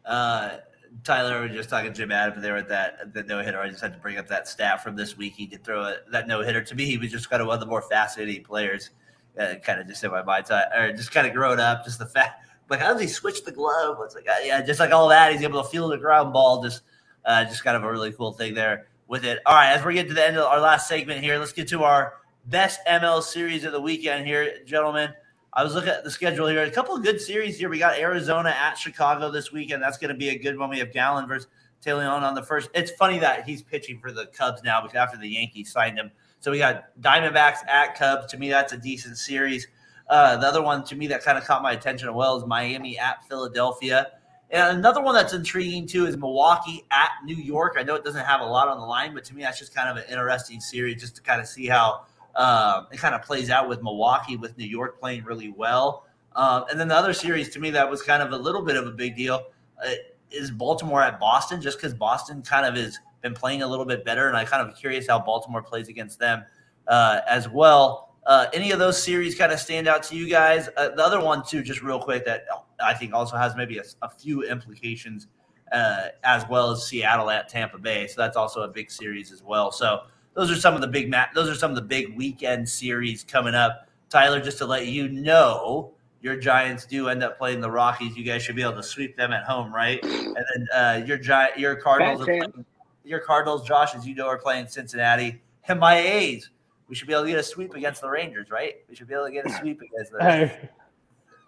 [0.05, 0.59] Uh,
[1.03, 3.61] Tyler, we were just talking to Jim Adams there with that the no hitter.
[3.61, 5.35] I just had to bring up that stat from this week.
[5.35, 6.63] He did throw a, that no hitter.
[6.63, 8.91] To me, he was just kind of one of the more fascinating players.
[9.39, 11.85] Uh, kind of just in my mind, so I, or just kind of growing up.
[11.85, 13.99] Just the fact, like, how does he switch the glove?
[14.05, 15.33] It's like, yeah, just like all that.
[15.33, 16.63] He's able to feel the ground ball.
[16.63, 16.83] Just,
[17.25, 19.41] uh, just kind of a really cool thing there with it.
[19.45, 21.67] All right, as we're getting to the end of our last segment here, let's get
[21.69, 22.15] to our
[22.47, 25.11] best ML series of the weekend here, gentlemen.
[25.57, 26.63] I was looking at the schedule here.
[26.65, 27.69] A couple of good series here.
[27.69, 29.81] We got Arizona at Chicago this weekend.
[29.81, 30.69] That's going to be a good one.
[30.69, 31.47] We have Gallen versus
[31.81, 32.71] Taylor on the first.
[32.75, 36.11] It's funny that he's pitching for the Cubs now because after the Yankees signed him.
[36.41, 38.27] So we got Diamondbacks at Cubs.
[38.33, 39.69] To me, that's a decent series.
[40.09, 42.45] Uh, the other one to me that kind of caught my attention as well is
[42.45, 44.09] Miami at Philadelphia.
[44.51, 47.77] And another one that's intriguing too is Milwaukee at New York.
[47.79, 49.73] I know it doesn't have a lot on the line, but to me, that's just
[49.73, 52.07] kind of an interesting series just to kind of see how
[52.37, 56.07] um, it kind of plays out with Milwaukee, with New York playing really well.
[56.37, 58.77] Um, and then the other series to me that was kind of a little bit
[58.77, 59.47] of a big deal
[59.85, 59.91] uh,
[60.31, 64.05] is Baltimore at Boston, just because Boston kind of has been playing a little bit
[64.05, 64.29] better.
[64.29, 66.45] And I kind of curious how Baltimore plays against them
[66.89, 68.11] uh, as well.
[68.27, 70.69] Uh, any of those series kind of stand out to you guys?
[70.77, 72.47] Uh, the other one, too, just real quick, that
[72.83, 75.29] I think also has maybe a, a few implications
[75.73, 78.07] uh, as well as Seattle at Tampa Bay.
[78.07, 79.71] So that's also a big series as well.
[79.71, 80.05] So
[80.35, 83.25] those are some of the big ma- those are some of the big weekend series
[83.25, 83.89] coming up.
[84.11, 88.17] Tyler, just to let you know, your Giants do end up playing the Rockies.
[88.17, 90.03] You guys should be able to sweep them at home, right?
[90.03, 92.65] And then uh, your Gi- your Cardinals, are playing,
[93.05, 95.41] your Cardinals, Josh, as you know, are playing Cincinnati.
[95.69, 96.51] And my A's,
[96.89, 98.77] we should be able to get a sweep against the Rangers, right?
[98.89, 100.21] We should be able to get a sweep against them.
[100.21, 100.71] Hey,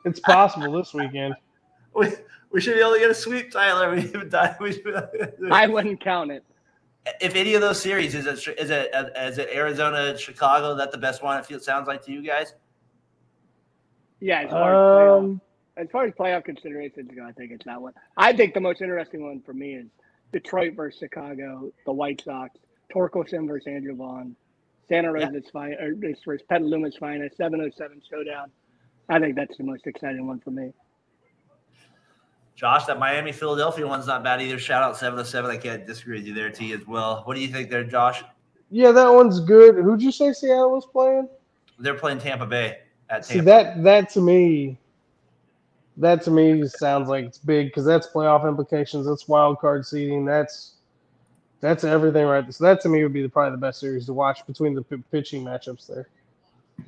[0.05, 1.35] it's possible this weekend.
[1.95, 2.09] We,
[2.51, 3.91] we should be able to get a sweep, Tyler.
[3.95, 4.03] We.
[4.61, 6.45] We should, I wouldn't count it.
[7.21, 10.75] If any of those series is it is it is it Arizona, Chicago?
[10.75, 11.39] That the best one?
[11.39, 12.55] It feels sounds like to you guys.
[14.21, 15.41] Yeah, as far as playoff, Um,
[15.77, 17.93] as far as playoff considerations go, I think it's that one.
[18.17, 19.87] I think the most interesting one for me is
[20.33, 22.59] Detroit versus Chicago, the White Sox,
[22.93, 24.35] Torkelson versus Andrew Vaughn,
[24.89, 28.51] Santa Rosa's fine or this versus Petaluma's finest, 707 showdown.
[29.09, 30.73] I think that's the most exciting one for me.
[32.57, 34.59] Josh, that Miami Philadelphia one's not bad either.
[34.59, 35.51] Shout out seven oh seven.
[35.51, 37.23] I can't disagree with you there, T as well.
[37.25, 38.25] What do you think there, Josh?
[38.71, 39.77] yeah, that one's good.
[39.77, 41.29] Who'd you say Seattle was playing?
[41.79, 42.79] They're playing Tampa Bay
[43.11, 44.79] at See that that to me,
[45.99, 49.07] that to me sounds like it's big because that's playoff implications.
[49.07, 50.25] That's wild card seeding.
[50.25, 50.73] That's
[51.61, 52.53] that's everything right there.
[52.53, 54.83] So that to me would be the, probably the best series to watch between the
[54.83, 56.09] p- pitching matchups there.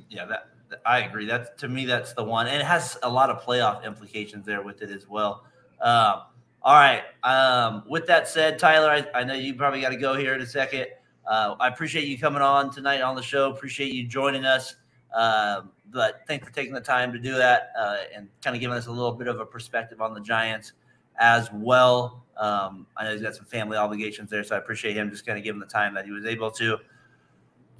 [0.09, 0.49] Yeah, that
[0.85, 1.25] I agree.
[1.25, 4.61] That's to me, that's the one, and it has a lot of playoff implications there
[4.61, 5.45] with it as well.
[5.81, 6.21] Um,
[6.61, 7.03] all right.
[7.23, 10.41] Um, with that said, Tyler, I, I know you probably got to go here in
[10.41, 10.87] a second.
[11.25, 13.51] Uh, I appreciate you coming on tonight on the show.
[13.51, 14.75] Appreciate you joining us.
[15.13, 18.75] Um, but thanks for taking the time to do that uh, and kind of giving
[18.75, 20.73] us a little bit of a perspective on the Giants
[21.17, 22.23] as well.
[22.37, 25.37] Um, I know he's got some family obligations there, so I appreciate him just kind
[25.37, 26.77] of giving the time that he was able to.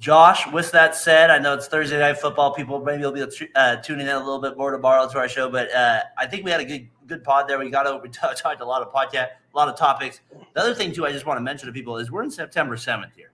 [0.00, 2.54] Josh, with that said, I know it's Thursday night football.
[2.54, 5.50] People maybe will be uh, tuning in a little bit more tomorrow to our show,
[5.50, 7.58] but uh, I think we had a good good pod there.
[7.58, 10.20] We got over, we talked a lot of podcast, a lot of topics.
[10.54, 12.76] The other thing too, I just want to mention to people is we're in September
[12.76, 13.32] seventh here,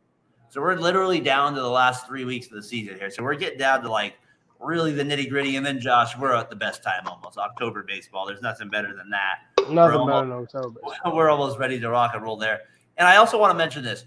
[0.48, 3.11] so we're literally down to the last three weeks of the season here.
[3.11, 4.15] So we're getting down to like
[4.59, 5.57] really the nitty gritty.
[5.57, 8.27] And then Josh, we're at the best time almost October baseball.
[8.27, 9.40] There's nothing better than that.
[9.70, 10.81] Nothing We're better than October.
[11.15, 12.61] We're almost ready to rock and roll there.
[12.97, 14.07] And I also want to mention this.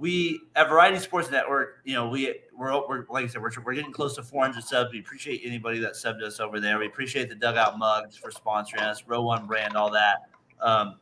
[0.00, 3.74] We at Variety Sports Network, you know, we we're, we're like I said, we're, we're
[3.74, 4.92] getting close to 400 subs.
[4.92, 6.78] We appreciate anybody that subbed us over there.
[6.78, 10.22] We appreciate the Dugout Mugs for sponsoring us, Row One Brand, all that.
[10.62, 10.96] Um,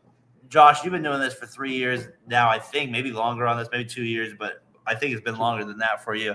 [0.48, 2.48] Josh, you've been doing this for three years now.
[2.48, 5.64] I think maybe longer on this, maybe two years, but I think it's been longer
[5.64, 6.34] than that for you.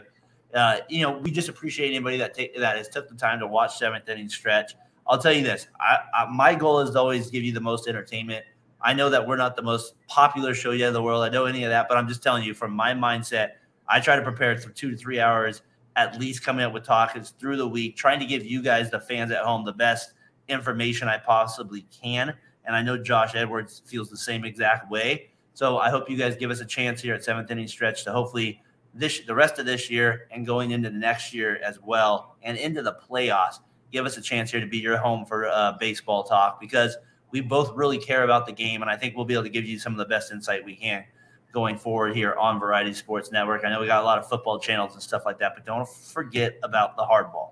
[0.54, 3.48] Uh, you know, we just appreciate anybody that take that has took the time to
[3.48, 4.76] watch seventh inning stretch.
[5.06, 7.90] I'll tell you this: I, I, my goal is to always give you the most
[7.90, 8.46] entertainment.
[8.84, 11.24] I know that we're not the most popular show yet in the world.
[11.24, 13.52] I know any of that, but I'm just telling you from my mindset,
[13.88, 15.62] I try to prepare for two to three hours
[15.96, 19.00] at least coming up with talks through the week, trying to give you guys, the
[19.00, 20.14] fans at home, the best
[20.50, 22.34] information I possibly can.
[22.66, 25.30] And I know Josh Edwards feels the same exact way.
[25.54, 28.12] So I hope you guys give us a chance here at seventh inning stretch to
[28.12, 28.60] hopefully
[28.94, 32.58] this the rest of this year and going into the next year as well and
[32.58, 33.60] into the playoffs.
[33.92, 36.98] Give us a chance here to be your home for uh, baseball talk because–
[37.34, 39.66] we both really care about the game, and I think we'll be able to give
[39.66, 41.04] you some of the best insight we can
[41.52, 43.66] going forward here on Variety Sports Network.
[43.66, 45.90] I know we got a lot of football channels and stuff like that, but don't
[45.90, 47.50] forget about the hardball.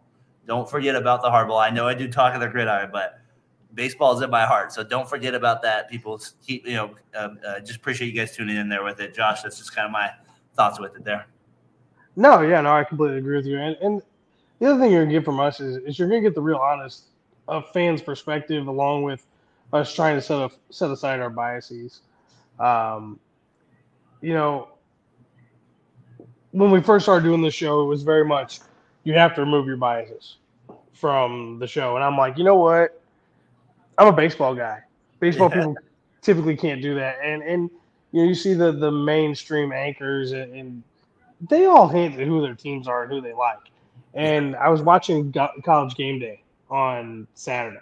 [0.47, 1.59] Don't forget about the hardball.
[1.59, 3.19] I know I do talk of the gridiron, but
[3.73, 5.89] baseball is in my heart, so don't forget about that.
[5.89, 9.15] People keep, you know, uh, uh, just appreciate you guys tuning in there with it.
[9.15, 10.11] Josh, that's just kind of my
[10.55, 11.25] thoughts with it there.
[12.15, 13.57] No, yeah, no, I completely agree with you.
[13.57, 14.01] And, and
[14.59, 16.57] the other thing you're gonna get from us is, is you're gonna get the real
[16.57, 17.05] honest
[17.47, 19.25] of fans' perspective, along with
[19.73, 22.02] us trying to set up, set aside our biases.
[22.60, 23.19] Um,
[24.22, 24.69] you know,
[26.52, 28.60] when we first started doing the show, it was very much
[29.03, 30.38] you have to remove your biases
[30.93, 33.02] from the show, and I'm like, you know what?
[33.98, 34.80] I'm a baseball guy.
[35.19, 35.57] Baseball yeah.
[35.57, 35.76] people
[36.22, 37.69] typically can't do that, and and
[38.11, 40.84] you know you see the the mainstream anchors and, and
[41.49, 43.57] they all hint at who their teams are and who they like.
[44.14, 45.34] And I was watching
[45.64, 47.80] College Game Day on Saturday,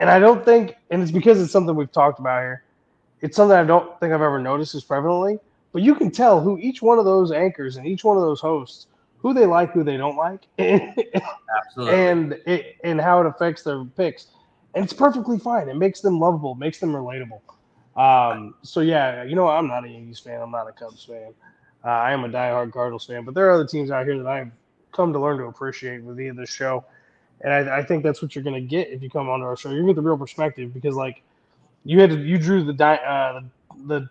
[0.00, 2.64] and I don't think, and it's because it's something we've talked about here.
[3.20, 5.38] It's something I don't think I've ever noticed as prevalently,
[5.72, 8.40] but you can tell who each one of those anchors and each one of those
[8.40, 8.86] hosts
[9.18, 11.94] who they like, who they don't like, Absolutely.
[11.94, 14.28] and it, and how it affects their picks.
[14.74, 15.68] And it's perfectly fine.
[15.68, 17.40] It makes them lovable, makes them relatable.
[17.96, 20.40] Um, so yeah, you know, I'm not a Yankees fan.
[20.40, 21.32] I'm not a Cubs fan.
[21.84, 24.26] Uh, I am a diehard Cardinals fan, but there are other teams out here that
[24.26, 24.50] I've
[24.92, 26.84] come to learn to appreciate with via this show.
[27.42, 29.56] And I, I think that's what you're going to get if you come onto our
[29.56, 29.70] show.
[29.70, 31.22] You're going to get the real perspective because, like,
[31.84, 33.40] you had to, you drew the uh,
[33.86, 34.08] the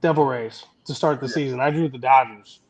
[0.00, 1.32] Devil Rays to start the yeah.
[1.34, 1.60] season.
[1.60, 2.60] I drew the Dodgers,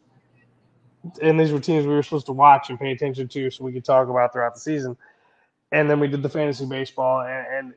[1.22, 3.72] and these were teams we were supposed to watch and pay attention to, so we
[3.72, 4.96] could talk about throughout the season.
[5.70, 7.74] And then we did the fantasy baseball, and, and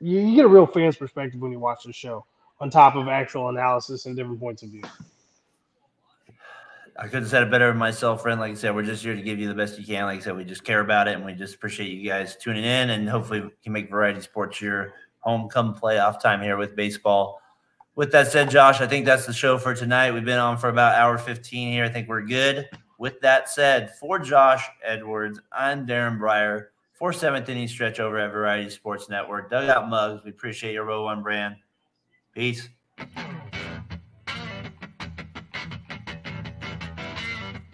[0.00, 2.26] you, you get a real fan's perspective when you watch the show,
[2.60, 4.82] on top of actual analysis and different points of view.
[6.96, 8.38] I could have said it better myself, friend.
[8.38, 10.04] Like I said, we're just here to give you the best you can.
[10.04, 12.64] Like I said, we just care about it, and we just appreciate you guys tuning
[12.64, 16.76] in, and hopefully we can make Variety Sports your home come playoff time here with
[16.76, 17.40] baseball.
[17.96, 20.12] With that said, Josh, I think that's the show for tonight.
[20.12, 21.84] We've been on for about hour 15 here.
[21.84, 22.68] I think we're good.
[22.98, 28.32] With that said, for Josh Edwards, I'm Daren Breyer for seventh inning stretch over at
[28.32, 29.50] Variety Sports Network.
[29.50, 31.56] Dugout Mugs, we appreciate your Row One brand.
[32.32, 32.68] Peace.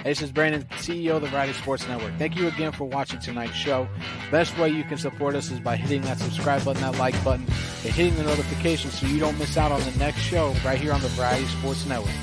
[0.04, 2.14] This is Brandon, CEO of the Variety Sports Network.
[2.16, 3.86] Thank you again for watching tonight's show.
[4.30, 7.44] Best way you can support us is by hitting that subscribe button, that like button,
[7.84, 10.94] and hitting the notification so you don't miss out on the next show right here
[10.94, 12.14] on the Variety Sports Network.